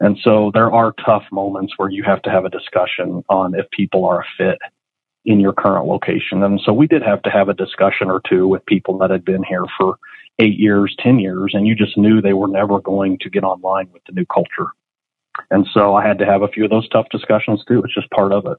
And 0.00 0.18
so 0.22 0.50
there 0.52 0.70
are 0.70 0.94
tough 1.04 1.24
moments 1.32 1.74
where 1.76 1.90
you 1.90 2.02
have 2.04 2.22
to 2.22 2.30
have 2.30 2.44
a 2.44 2.50
discussion 2.50 3.24
on 3.28 3.54
if 3.54 3.70
people 3.70 4.04
are 4.04 4.20
a 4.20 4.24
fit 4.36 4.58
in 5.24 5.40
your 5.40 5.52
current 5.52 5.86
location. 5.86 6.42
And 6.42 6.60
so 6.64 6.72
we 6.72 6.86
did 6.86 7.02
have 7.02 7.22
to 7.22 7.30
have 7.30 7.48
a 7.48 7.54
discussion 7.54 8.10
or 8.10 8.20
two 8.28 8.46
with 8.46 8.64
people 8.66 8.98
that 8.98 9.10
had 9.10 9.24
been 9.24 9.42
here 9.42 9.64
for 9.78 9.96
eight 10.38 10.58
years, 10.58 10.94
10 11.02 11.18
years, 11.18 11.52
and 11.54 11.66
you 11.66 11.74
just 11.74 11.96
knew 11.96 12.20
they 12.20 12.34
were 12.34 12.48
never 12.48 12.80
going 12.80 13.18
to 13.18 13.30
get 13.30 13.42
online 13.42 13.88
with 13.92 14.02
the 14.04 14.12
new 14.12 14.26
culture. 14.26 14.70
And 15.50 15.66
so 15.72 15.94
I 15.94 16.06
had 16.06 16.18
to 16.18 16.26
have 16.26 16.42
a 16.42 16.48
few 16.48 16.64
of 16.64 16.70
those 16.70 16.88
tough 16.88 17.06
discussions 17.10 17.64
too. 17.66 17.82
It's 17.82 17.94
just 17.94 18.10
part 18.10 18.32
of 18.32 18.46
it. 18.46 18.58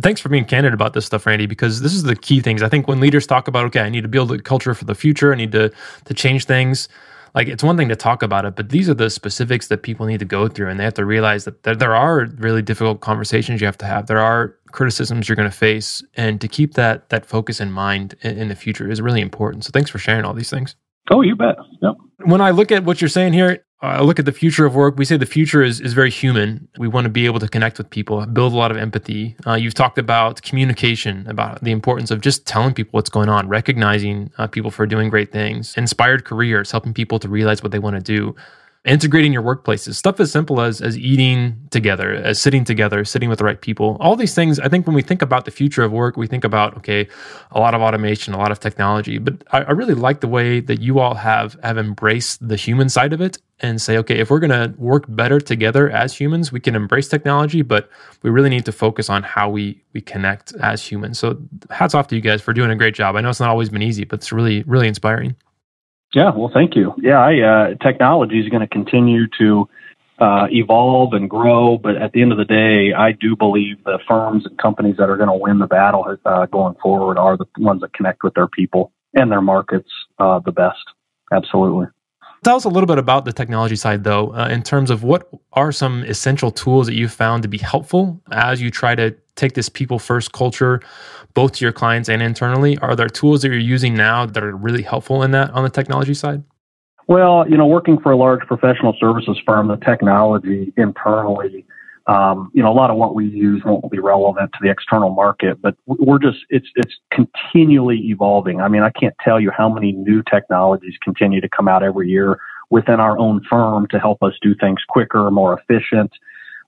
Thanks 0.00 0.20
for 0.20 0.28
being 0.28 0.44
candid 0.44 0.72
about 0.72 0.92
this 0.92 1.04
stuff, 1.04 1.26
Randie, 1.26 1.46
because 1.46 1.80
this 1.80 1.92
is 1.92 2.04
the 2.04 2.14
key 2.14 2.40
things. 2.40 2.62
I 2.62 2.68
think 2.68 2.86
when 2.86 3.00
leaders 3.00 3.26
talk 3.26 3.48
about, 3.48 3.66
okay, 3.66 3.80
I 3.80 3.88
need 3.88 4.02
to 4.02 4.08
build 4.08 4.30
a 4.30 4.40
culture 4.40 4.72
for 4.72 4.84
the 4.84 4.94
future, 4.94 5.32
I 5.32 5.36
need 5.36 5.52
to 5.52 5.72
to 6.04 6.14
change 6.14 6.44
things. 6.44 6.88
Like 7.34 7.48
it's 7.48 7.62
one 7.62 7.76
thing 7.76 7.88
to 7.88 7.96
talk 7.96 8.22
about 8.22 8.44
it, 8.44 8.56
but 8.56 8.70
these 8.70 8.88
are 8.88 8.94
the 8.94 9.10
specifics 9.10 9.68
that 9.68 9.82
people 9.82 10.06
need 10.06 10.18
to 10.18 10.24
go 10.24 10.48
through, 10.48 10.68
and 10.68 10.78
they 10.78 10.84
have 10.84 10.94
to 10.94 11.04
realize 11.04 11.44
that 11.44 11.62
there, 11.62 11.76
there 11.76 11.94
are 11.94 12.26
really 12.38 12.62
difficult 12.62 13.00
conversations 13.00 13.60
you 13.60 13.66
have 13.66 13.78
to 13.78 13.86
have. 13.86 14.06
There 14.06 14.20
are 14.20 14.56
criticisms 14.72 15.28
you're 15.28 15.36
going 15.36 15.50
to 15.50 15.56
face, 15.56 16.02
and 16.14 16.40
to 16.40 16.48
keep 16.48 16.74
that 16.74 17.08
that 17.10 17.26
focus 17.26 17.60
in 17.60 17.70
mind 17.72 18.14
in, 18.22 18.38
in 18.38 18.48
the 18.48 18.56
future 18.56 18.90
is 18.90 19.00
really 19.00 19.20
important. 19.20 19.64
So, 19.64 19.70
thanks 19.72 19.90
for 19.90 19.98
sharing 19.98 20.24
all 20.24 20.34
these 20.34 20.50
things. 20.50 20.76
Oh, 21.10 21.22
you 21.22 21.36
bet. 21.36 21.56
Yep. 21.82 21.94
When 22.24 22.40
I 22.40 22.50
look 22.50 22.70
at 22.70 22.84
what 22.84 23.00
you're 23.00 23.08
saying 23.08 23.32
here, 23.32 23.64
I 23.82 24.02
look 24.02 24.18
at 24.18 24.26
the 24.26 24.32
future 24.32 24.66
of 24.66 24.74
work. 24.74 24.98
We 24.98 25.06
say 25.06 25.16
the 25.16 25.24
future 25.24 25.62
is, 25.62 25.80
is 25.80 25.94
very 25.94 26.10
human. 26.10 26.68
We 26.76 26.86
want 26.86 27.06
to 27.06 27.08
be 27.08 27.24
able 27.24 27.40
to 27.40 27.48
connect 27.48 27.78
with 27.78 27.88
people, 27.88 28.24
build 28.26 28.52
a 28.52 28.56
lot 28.56 28.70
of 28.70 28.76
empathy. 28.76 29.36
Uh, 29.46 29.54
you've 29.54 29.72
talked 29.72 29.96
about 29.96 30.42
communication, 30.42 31.26
about 31.26 31.64
the 31.64 31.70
importance 31.70 32.10
of 32.10 32.20
just 32.20 32.46
telling 32.46 32.74
people 32.74 32.90
what's 32.92 33.08
going 33.08 33.30
on, 33.30 33.48
recognizing 33.48 34.30
uh, 34.36 34.46
people 34.46 34.70
for 34.70 34.86
doing 34.86 35.08
great 35.08 35.32
things, 35.32 35.74
inspired 35.78 36.26
careers, 36.26 36.70
helping 36.70 36.92
people 36.92 37.18
to 37.20 37.28
realize 37.28 37.62
what 37.62 37.72
they 37.72 37.78
want 37.78 37.96
to 37.96 38.02
do 38.02 38.36
integrating 38.86 39.30
your 39.30 39.42
workplaces 39.42 39.94
stuff 39.94 40.18
as 40.20 40.32
simple 40.32 40.58
as 40.58 40.80
as 40.80 40.96
eating 40.96 41.54
together 41.70 42.14
as 42.14 42.40
sitting 42.40 42.64
together 42.64 43.04
sitting 43.04 43.28
with 43.28 43.38
the 43.38 43.44
right 43.44 43.60
people 43.60 43.98
all 44.00 44.16
these 44.16 44.34
things 44.34 44.58
i 44.58 44.70
think 44.70 44.86
when 44.86 44.96
we 44.96 45.02
think 45.02 45.20
about 45.20 45.44
the 45.44 45.50
future 45.50 45.82
of 45.82 45.92
work 45.92 46.16
we 46.16 46.26
think 46.26 46.44
about 46.44 46.74
okay 46.78 47.06
a 47.50 47.60
lot 47.60 47.74
of 47.74 47.82
automation 47.82 48.32
a 48.32 48.38
lot 48.38 48.50
of 48.50 48.58
technology 48.58 49.18
but 49.18 49.44
i, 49.52 49.58
I 49.58 49.70
really 49.72 49.92
like 49.92 50.20
the 50.20 50.28
way 50.28 50.60
that 50.60 50.80
you 50.80 50.98
all 50.98 51.12
have 51.12 51.58
have 51.62 51.76
embraced 51.76 52.48
the 52.48 52.56
human 52.56 52.88
side 52.88 53.12
of 53.12 53.20
it 53.20 53.36
and 53.62 53.80
say 53.80 53.96
okay 53.98 54.18
if 54.18 54.30
we're 54.30 54.38
going 54.38 54.50
to 54.50 54.74
work 54.78 55.04
better 55.08 55.40
together 55.40 55.90
as 55.90 56.16
humans 56.16 56.50
we 56.52 56.60
can 56.60 56.74
embrace 56.74 57.08
technology 57.08 57.62
but 57.62 57.88
we 58.22 58.30
really 58.30 58.50
need 58.50 58.64
to 58.64 58.72
focus 58.72 59.08
on 59.08 59.22
how 59.22 59.48
we 59.48 59.82
we 59.92 60.00
connect 60.00 60.54
as 60.56 60.84
humans 60.84 61.18
so 61.18 61.40
hats 61.70 61.94
off 61.94 62.08
to 62.08 62.14
you 62.14 62.20
guys 62.20 62.40
for 62.40 62.52
doing 62.52 62.70
a 62.70 62.76
great 62.76 62.94
job 62.94 63.16
i 63.16 63.20
know 63.20 63.28
it's 63.30 63.40
not 63.40 63.50
always 63.50 63.68
been 63.68 63.82
easy 63.82 64.04
but 64.04 64.20
it's 64.20 64.32
really 64.32 64.62
really 64.64 64.88
inspiring 64.88 65.34
yeah, 66.14 66.32
well, 66.34 66.50
thank 66.52 66.74
you. 66.74 66.92
Yeah, 66.98 67.20
I, 67.20 67.40
uh, 67.40 67.74
technology 67.76 68.40
is 68.40 68.48
going 68.48 68.62
to 68.62 68.66
continue 68.66 69.28
to 69.38 69.68
uh, 70.18 70.46
evolve 70.50 71.14
and 71.14 71.30
grow, 71.30 71.78
but 71.78 71.96
at 71.96 72.12
the 72.12 72.20
end 72.20 72.32
of 72.32 72.38
the 72.38 72.44
day, 72.44 72.92
I 72.92 73.12
do 73.12 73.36
believe 73.36 73.82
the 73.84 74.00
firms 74.08 74.44
and 74.44 74.58
companies 74.58 74.96
that 74.98 75.08
are 75.08 75.16
going 75.16 75.28
to 75.28 75.36
win 75.36 75.58
the 75.58 75.66
battle 75.66 76.16
uh, 76.24 76.46
going 76.46 76.74
forward 76.82 77.16
are 77.16 77.36
the 77.36 77.46
ones 77.58 77.80
that 77.82 77.92
connect 77.92 78.24
with 78.24 78.34
their 78.34 78.48
people 78.48 78.92
and 79.14 79.30
their 79.30 79.40
markets 79.40 79.88
uh, 80.18 80.40
the 80.40 80.52
best. 80.52 80.78
Absolutely. 81.32 81.86
Tell 82.42 82.56
us 82.56 82.64
a 82.64 82.70
little 82.70 82.86
bit 82.86 82.96
about 82.96 83.26
the 83.26 83.34
technology 83.34 83.76
side, 83.76 84.02
though, 84.02 84.34
uh, 84.34 84.48
in 84.48 84.62
terms 84.62 84.90
of 84.90 85.02
what 85.02 85.28
are 85.52 85.70
some 85.72 86.04
essential 86.04 86.50
tools 86.50 86.86
that 86.86 86.94
you've 86.94 87.12
found 87.12 87.42
to 87.42 87.48
be 87.48 87.58
helpful 87.58 88.18
as 88.32 88.62
you 88.62 88.70
try 88.70 88.94
to 88.94 89.14
take 89.36 89.52
this 89.52 89.68
people 89.68 89.98
first 89.98 90.32
culture 90.32 90.80
both 91.34 91.52
to 91.52 91.64
your 91.64 91.72
clients 91.72 92.08
and 92.08 92.22
internally? 92.22 92.78
Are 92.78 92.96
there 92.96 93.08
tools 93.08 93.42
that 93.42 93.48
you're 93.48 93.58
using 93.58 93.94
now 93.94 94.24
that 94.24 94.42
are 94.42 94.56
really 94.56 94.82
helpful 94.82 95.22
in 95.22 95.32
that 95.32 95.50
on 95.50 95.64
the 95.64 95.70
technology 95.70 96.14
side? 96.14 96.42
Well, 97.08 97.44
you 97.48 97.58
know, 97.58 97.66
working 97.66 98.00
for 98.00 98.12
a 98.12 98.16
large 98.16 98.40
professional 98.46 98.94
services 98.98 99.36
firm, 99.46 99.68
the 99.68 99.76
technology 99.76 100.72
internally, 100.78 101.66
um, 102.10 102.50
you 102.54 102.62
know, 102.62 102.72
a 102.72 102.74
lot 102.74 102.90
of 102.90 102.96
what 102.96 103.14
we 103.14 103.26
use 103.26 103.62
won't 103.64 103.88
be 103.90 104.00
relevant 104.00 104.50
to 104.52 104.58
the 104.60 104.68
external 104.68 105.10
market, 105.10 105.62
but 105.62 105.76
we're 105.86 106.18
just, 106.18 106.38
it's, 106.48 106.66
it's 106.74 106.94
continually 107.12 107.98
evolving. 108.06 108.60
I 108.60 108.66
mean, 108.66 108.82
I 108.82 108.90
can't 108.90 109.14
tell 109.24 109.38
you 109.38 109.52
how 109.56 109.68
many 109.68 109.92
new 109.92 110.20
technologies 110.28 110.94
continue 111.02 111.40
to 111.40 111.48
come 111.48 111.68
out 111.68 111.84
every 111.84 112.08
year 112.08 112.36
within 112.68 112.98
our 112.98 113.16
own 113.16 113.40
firm 113.48 113.86
to 113.92 114.00
help 114.00 114.24
us 114.24 114.32
do 114.42 114.56
things 114.56 114.80
quicker, 114.88 115.30
more 115.30 115.56
efficient. 115.58 116.10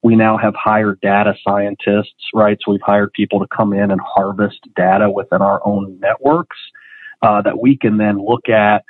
We 0.05 0.15
now 0.15 0.37
have 0.39 0.55
hired 0.55 1.01
data 1.01 1.35
scientists, 1.47 2.23
right? 2.35 2.59
So 2.65 2.73
we've 2.73 2.81
hired 2.85 3.13
people 3.13 3.41
to 3.41 3.47
come 3.57 3.73
in 3.73 3.91
and 3.91 4.01
harvest 4.01 4.61
data 4.77 5.11
within 5.11 5.43
our 5.43 5.61
own 5.65 5.99
networks 6.01 6.57
uh, 7.23 7.43
that 7.43 7.59
we 7.61 7.77
can 7.77 7.97
then 7.97 8.25
look 8.25 8.49
at, 8.49 8.85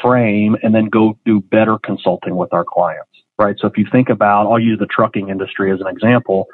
frame, 0.00 0.56
and 0.64 0.74
then 0.74 0.86
go 0.86 1.18
do 1.24 1.40
better 1.40 1.78
consulting 1.84 2.34
with 2.36 2.52
our 2.52 2.64
clients, 2.64 3.10
right? 3.42 3.56
So 3.58 3.66
if 3.66 3.76
you 3.76 3.86
think 3.90 4.08
about, 4.08 4.50
I'll 4.50 4.58
use 4.58 4.78
the 4.78 4.86
trucking 4.86 5.28
industry 5.28 5.72
as 5.72 5.80
an 5.80 5.88
example. 5.88 6.46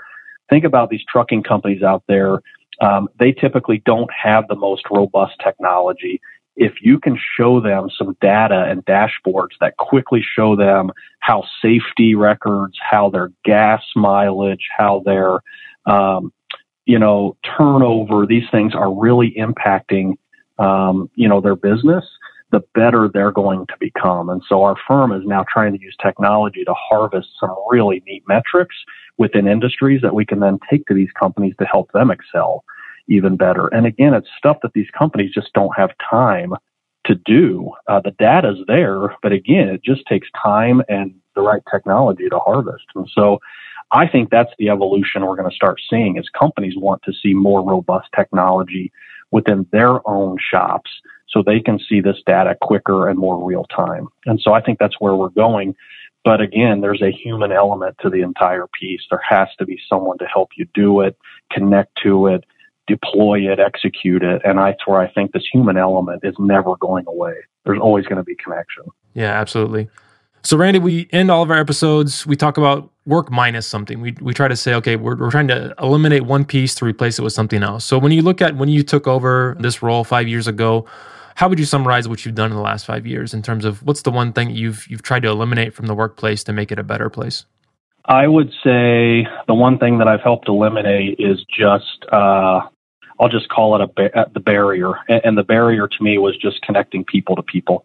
Think 0.48 0.64
about 0.64 0.90
these 0.90 1.02
trucking 1.10 1.42
companies 1.42 1.82
out 1.82 2.02
there. 2.08 2.40
Um, 2.80 3.08
they 3.18 3.32
typically 3.32 3.82
don't 3.84 4.10
have 4.12 4.48
the 4.48 4.54
most 4.54 4.84
robust 4.90 5.34
technology 5.42 6.20
if 6.58 6.82
you 6.82 6.98
can 6.98 7.16
show 7.36 7.60
them 7.60 7.88
some 7.96 8.16
data 8.20 8.64
and 8.68 8.84
dashboards 8.84 9.52
that 9.60 9.76
quickly 9.76 10.20
show 10.20 10.56
them 10.56 10.90
how 11.20 11.44
safety 11.62 12.16
records, 12.16 12.76
how 12.82 13.08
their 13.08 13.30
gas 13.44 13.80
mileage, 13.94 14.66
how 14.76 15.00
their, 15.06 15.38
um, 15.86 16.32
you 16.84 16.98
know, 16.98 17.36
turnover, 17.56 18.26
these 18.26 18.48
things 18.50 18.74
are 18.74 18.92
really 18.92 19.32
impacting, 19.38 20.14
um, 20.58 21.08
you 21.14 21.28
know, 21.28 21.40
their 21.40 21.54
business, 21.54 22.04
the 22.50 22.60
better 22.74 23.08
they're 23.08 23.32
going 23.32 23.66
to 23.66 23.74
become. 23.78 24.30
And 24.30 24.42
so 24.48 24.62
our 24.62 24.76
firm 24.86 25.12
is 25.12 25.26
now 25.26 25.44
trying 25.52 25.72
to 25.72 25.80
use 25.80 25.96
technology 26.02 26.64
to 26.64 26.74
harvest 26.74 27.28
some 27.38 27.54
really 27.70 28.02
neat 28.06 28.24
metrics 28.26 28.76
within 29.18 29.46
industries 29.46 30.00
that 30.02 30.14
we 30.14 30.24
can 30.24 30.40
then 30.40 30.58
take 30.70 30.86
to 30.86 30.94
these 30.94 31.10
companies 31.18 31.54
to 31.58 31.66
help 31.66 31.92
them 31.92 32.10
excel 32.10 32.64
even 33.08 33.36
better. 33.36 33.68
And 33.68 33.86
again, 33.86 34.14
it's 34.14 34.28
stuff 34.36 34.58
that 34.62 34.72
these 34.74 34.88
companies 34.96 35.32
just 35.32 35.52
don't 35.52 35.76
have 35.76 35.90
time 36.10 36.54
to 37.06 37.14
do. 37.14 37.72
Uh, 37.88 38.00
the 38.00 38.12
data's 38.12 38.58
there, 38.66 39.16
but 39.22 39.32
again, 39.32 39.68
it 39.68 39.82
just 39.82 40.06
takes 40.06 40.28
time 40.42 40.82
and 40.88 41.14
the 41.34 41.42
right 41.42 41.62
technology 41.70 42.28
to 42.28 42.38
harvest. 42.38 42.84
And 42.94 43.08
so 43.14 43.40
I 43.90 44.06
think 44.06 44.30
that's 44.30 44.52
the 44.58 44.68
evolution 44.68 45.24
we're 45.24 45.36
going 45.36 45.50
to 45.50 45.56
start 45.56 45.80
seeing 45.88 46.18
as 46.18 46.28
companies 46.38 46.74
want 46.76 47.02
to 47.04 47.12
see 47.12 47.32
more 47.32 47.62
robust 47.62 48.08
technology 48.14 48.92
within 49.30 49.66
their 49.72 50.06
own 50.08 50.36
shops 50.38 50.90
so 51.28 51.42
they 51.42 51.60
can 51.60 51.78
see 51.78 52.00
this 52.00 52.16
data 52.26 52.56
quicker 52.60 53.08
and 53.08 53.18
more 53.18 53.42
real 53.44 53.64
time. 53.64 54.08
And 54.26 54.40
so 54.40 54.52
I 54.52 54.60
think 54.60 54.78
that's 54.78 54.96
where 54.98 55.14
we're 55.14 55.28
going. 55.30 55.74
But 56.24 56.40
again, 56.40 56.80
there's 56.80 57.02
a 57.02 57.10
human 57.10 57.52
element 57.52 57.96
to 58.02 58.10
the 58.10 58.22
entire 58.22 58.66
piece. 58.78 59.02
There 59.10 59.22
has 59.28 59.48
to 59.58 59.64
be 59.64 59.78
someone 59.88 60.18
to 60.18 60.26
help 60.26 60.50
you 60.56 60.66
do 60.74 61.00
it, 61.00 61.16
connect 61.52 61.98
to 62.02 62.26
it, 62.26 62.44
deploy 62.86 63.50
it, 63.50 63.60
execute 63.60 64.22
it. 64.22 64.42
And 64.44 64.58
that's 64.58 64.86
where 64.86 65.00
I 65.00 65.10
think 65.10 65.32
this 65.32 65.46
human 65.52 65.76
element 65.76 66.24
is 66.24 66.34
never 66.38 66.76
going 66.76 67.04
away. 67.06 67.34
There's 67.64 67.80
always 67.80 68.06
going 68.06 68.16
to 68.16 68.24
be 68.24 68.34
connection. 68.34 68.84
Yeah, 69.14 69.38
absolutely. 69.38 69.88
So, 70.42 70.56
Randie, 70.56 70.78
we 70.78 71.08
end 71.12 71.30
all 71.30 71.42
of 71.42 71.50
our 71.50 71.58
episodes. 71.58 72.26
We 72.26 72.36
talk 72.36 72.56
about 72.56 72.90
work 73.06 73.30
minus 73.30 73.66
something. 73.66 74.00
We, 74.00 74.14
we 74.20 74.32
try 74.32 74.48
to 74.48 74.56
say, 74.56 74.74
okay, 74.74 74.96
we're, 74.96 75.16
we're 75.16 75.30
trying 75.30 75.48
to 75.48 75.74
eliminate 75.80 76.22
one 76.22 76.44
piece 76.44 76.74
to 76.76 76.84
replace 76.84 77.18
it 77.18 77.22
with 77.22 77.32
something 77.32 77.62
else. 77.62 77.84
So, 77.84 77.98
when 77.98 78.12
you 78.12 78.22
look 78.22 78.40
at 78.40 78.56
when 78.56 78.68
you 78.68 78.82
took 78.82 79.06
over 79.06 79.56
this 79.58 79.82
role 79.82 80.04
five 80.04 80.28
years 80.28 80.46
ago, 80.46 80.86
how 81.38 81.48
would 81.48 81.60
you 81.60 81.64
summarize 81.64 82.08
what 82.08 82.26
you've 82.26 82.34
done 82.34 82.50
in 82.50 82.56
the 82.56 82.62
last 82.62 82.84
five 82.84 83.06
years 83.06 83.32
in 83.32 83.42
terms 83.42 83.64
of 83.64 83.80
what's 83.84 84.02
the 84.02 84.10
one 84.10 84.32
thing 84.32 84.50
you've 84.50 84.84
you've 84.88 85.02
tried 85.02 85.22
to 85.22 85.28
eliminate 85.28 85.72
from 85.72 85.86
the 85.86 85.94
workplace 85.94 86.42
to 86.42 86.52
make 86.52 86.72
it 86.72 86.80
a 86.80 86.82
better 86.82 87.08
place? 87.08 87.46
I 88.06 88.26
would 88.26 88.48
say 88.64 89.24
the 89.46 89.54
one 89.54 89.78
thing 89.78 89.98
that 89.98 90.08
I've 90.08 90.20
helped 90.20 90.48
eliminate 90.48 91.20
is 91.20 91.44
just 91.48 92.04
uh, 92.10 92.62
I'll 93.20 93.28
just 93.28 93.48
call 93.50 93.76
it 93.76 93.82
a 93.82 93.86
ba- 93.86 94.18
uh, 94.18 94.24
the 94.34 94.40
barrier, 94.40 94.94
and, 95.08 95.20
and 95.24 95.38
the 95.38 95.44
barrier 95.44 95.86
to 95.86 96.02
me 96.02 96.18
was 96.18 96.36
just 96.36 96.60
connecting 96.62 97.04
people 97.04 97.36
to 97.36 97.42
people. 97.44 97.84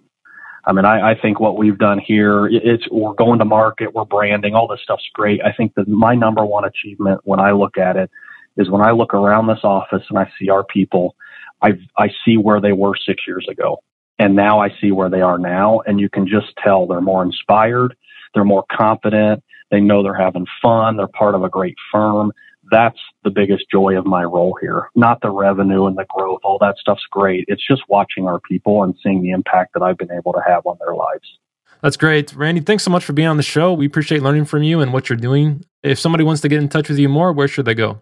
I 0.65 0.73
mean, 0.73 0.85
I, 0.85 1.11
I 1.11 1.21
think 1.21 1.39
what 1.39 1.55
we've 1.55 1.77
done 1.77 1.99
here, 1.99 2.47
it's 2.47 2.89
we're 2.89 3.13
going 3.13 3.37
to 3.37 3.45
market, 3.45 3.93
we're 3.93 4.05
branding, 4.05 4.55
all 4.55 4.67
this 4.67 4.79
stuff's 4.81 5.07
great. 5.13 5.41
I 5.43 5.51
think 5.51 5.75
that 5.75 5.87
my 5.87 6.15
number 6.15 6.43
one 6.43 6.65
achievement 6.65 7.21
when 7.23 7.39
I 7.39 7.51
look 7.51 7.77
at 7.77 7.97
it 7.97 8.09
is 8.57 8.71
when 8.71 8.81
I 8.81 8.91
look 8.91 9.13
around 9.13 9.45
this 9.45 9.63
office 9.63 10.03
and 10.09 10.17
I 10.17 10.31
see 10.39 10.49
our 10.49 10.63
people, 10.63 11.15
I 11.63 11.71
I 11.97 12.10
see 12.26 12.38
where 12.38 12.62
they 12.62 12.73
were 12.73 12.93
six 12.95 13.23
years 13.28 13.47
ago, 13.49 13.80
and 14.19 14.36
now 14.36 14.60
I 14.60 14.69
see 14.82 14.91
where 14.91 15.10
they 15.10 15.21
are 15.21 15.38
now, 15.38 15.82
and 15.88 15.99
you 15.99 16.10
can 16.10 16.28
just 16.28 16.54
tell 16.63 16.86
they're 16.86 17.02
more 17.02 17.23
inspired, 17.23 17.95
they're 18.34 18.43
more 18.43 18.65
confident, 18.71 19.43
they 19.71 19.80
know 19.80 20.04
they're 20.04 20.13
having 20.13 20.45
fun, 20.62 20.97
they're 20.97 21.08
part 21.08 21.36
of 21.36 21.43
a 21.43 21.49
great 21.49 21.76
firm. 21.91 22.32
That's 22.71 22.99
the 23.23 23.30
biggest 23.30 23.65
joy 23.69 23.97
of 23.97 24.06
my 24.06 24.23
role 24.23 24.58
here. 24.62 24.89
Not 24.95 25.21
the 25.21 25.30
revenue 25.30 25.86
and 25.86 25.97
the 25.97 26.06
growth, 26.10 26.39
all 26.43 26.58
that 26.60 26.78
stuff's 26.78 27.06
great. 27.12 27.45
It's 27.47 27.65
just 27.65 27.82
watching 27.89 28.26
our 28.26 28.39
people 28.39 28.84
and 28.84 28.95
seeing 29.04 29.21
the 29.21 29.32
impact 29.32 29.73
that 29.73 29.84
I've 29.84 29.97
been 29.97 30.12
able 30.12 30.32
to 30.34 30.41
have 30.47 30.65
on 30.65 30.78
their 30.80 30.95
lives. 30.95 31.39
That's 31.82 31.97
great. 31.97 32.34
Randie, 32.34 32.62
thanks 32.62 32.84
so 32.84 32.91
much 32.91 33.04
for 33.04 33.12
being 33.12 33.28
on 33.28 33.36
the 33.36 33.43
show. 33.43 33.73
We 33.73 33.86
appreciate 33.86 34.23
learning 34.23 34.45
from 34.45 34.63
you 34.63 34.80
and 34.80 34.93
what 34.93 35.10
you're 35.10 35.17
doing. 35.17 35.65
If 35.84 35.99
somebody 35.99 36.23
wants 36.23 36.41
to 36.43 36.47
get 36.47 36.62
in 36.62 36.69
touch 36.69 36.88
with 36.88 36.97
you 36.97 37.10
more, 37.10 37.34
where 37.34 37.49
should 37.49 37.65
they 37.65 37.73
go? 37.73 37.99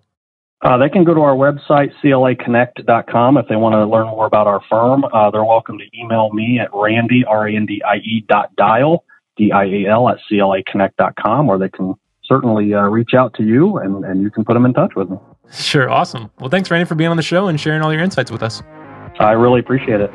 Uh, 0.63 0.77
they 0.77 0.89
can 0.89 1.03
go 1.03 1.13
to 1.13 1.21
our 1.21 1.35
website, 1.35 1.91
claconnect.com, 2.03 3.37
if 3.37 3.47
they 3.47 3.55
want 3.55 3.73
to 3.73 3.85
learn 3.85 4.05
more 4.07 4.27
about 4.27 4.45
our 4.45 4.61
firm. 4.69 5.03
Uh, 5.11 5.31
they're 5.31 5.43
welcome 5.43 5.77
to 5.79 5.85
email 5.99 6.31
me 6.33 6.59
at 6.59 6.69
randie, 6.71 7.25
R-A-N-D-I-E 7.25 8.25
dot 8.27 8.55
dial, 8.55 9.03
D-I-A-L 9.37 10.09
at 10.09 10.19
claconnect.com, 10.31 11.49
or 11.49 11.57
they 11.57 11.69
can 11.69 11.95
certainly 12.23 12.73
uh, 12.75 12.83
reach 12.83 13.15
out 13.15 13.33
to 13.33 13.43
you 13.43 13.77
and, 13.77 14.05
and 14.05 14.21
you 14.21 14.29
can 14.29 14.45
put 14.45 14.53
them 14.53 14.65
in 14.65 14.73
touch 14.73 14.93
with 14.95 15.09
me. 15.09 15.17
Sure. 15.51 15.89
Awesome. 15.89 16.29
Well, 16.39 16.49
thanks, 16.49 16.69
Randie, 16.69 16.87
for 16.87 16.95
being 16.95 17.09
on 17.09 17.17
the 17.17 17.23
show 17.23 17.47
and 17.47 17.59
sharing 17.59 17.81
all 17.81 17.91
your 17.91 18.03
insights 18.03 18.31
with 18.31 18.43
us. 18.43 18.61
I 19.19 19.31
really 19.31 19.59
appreciate 19.59 19.99
it. 19.99 20.11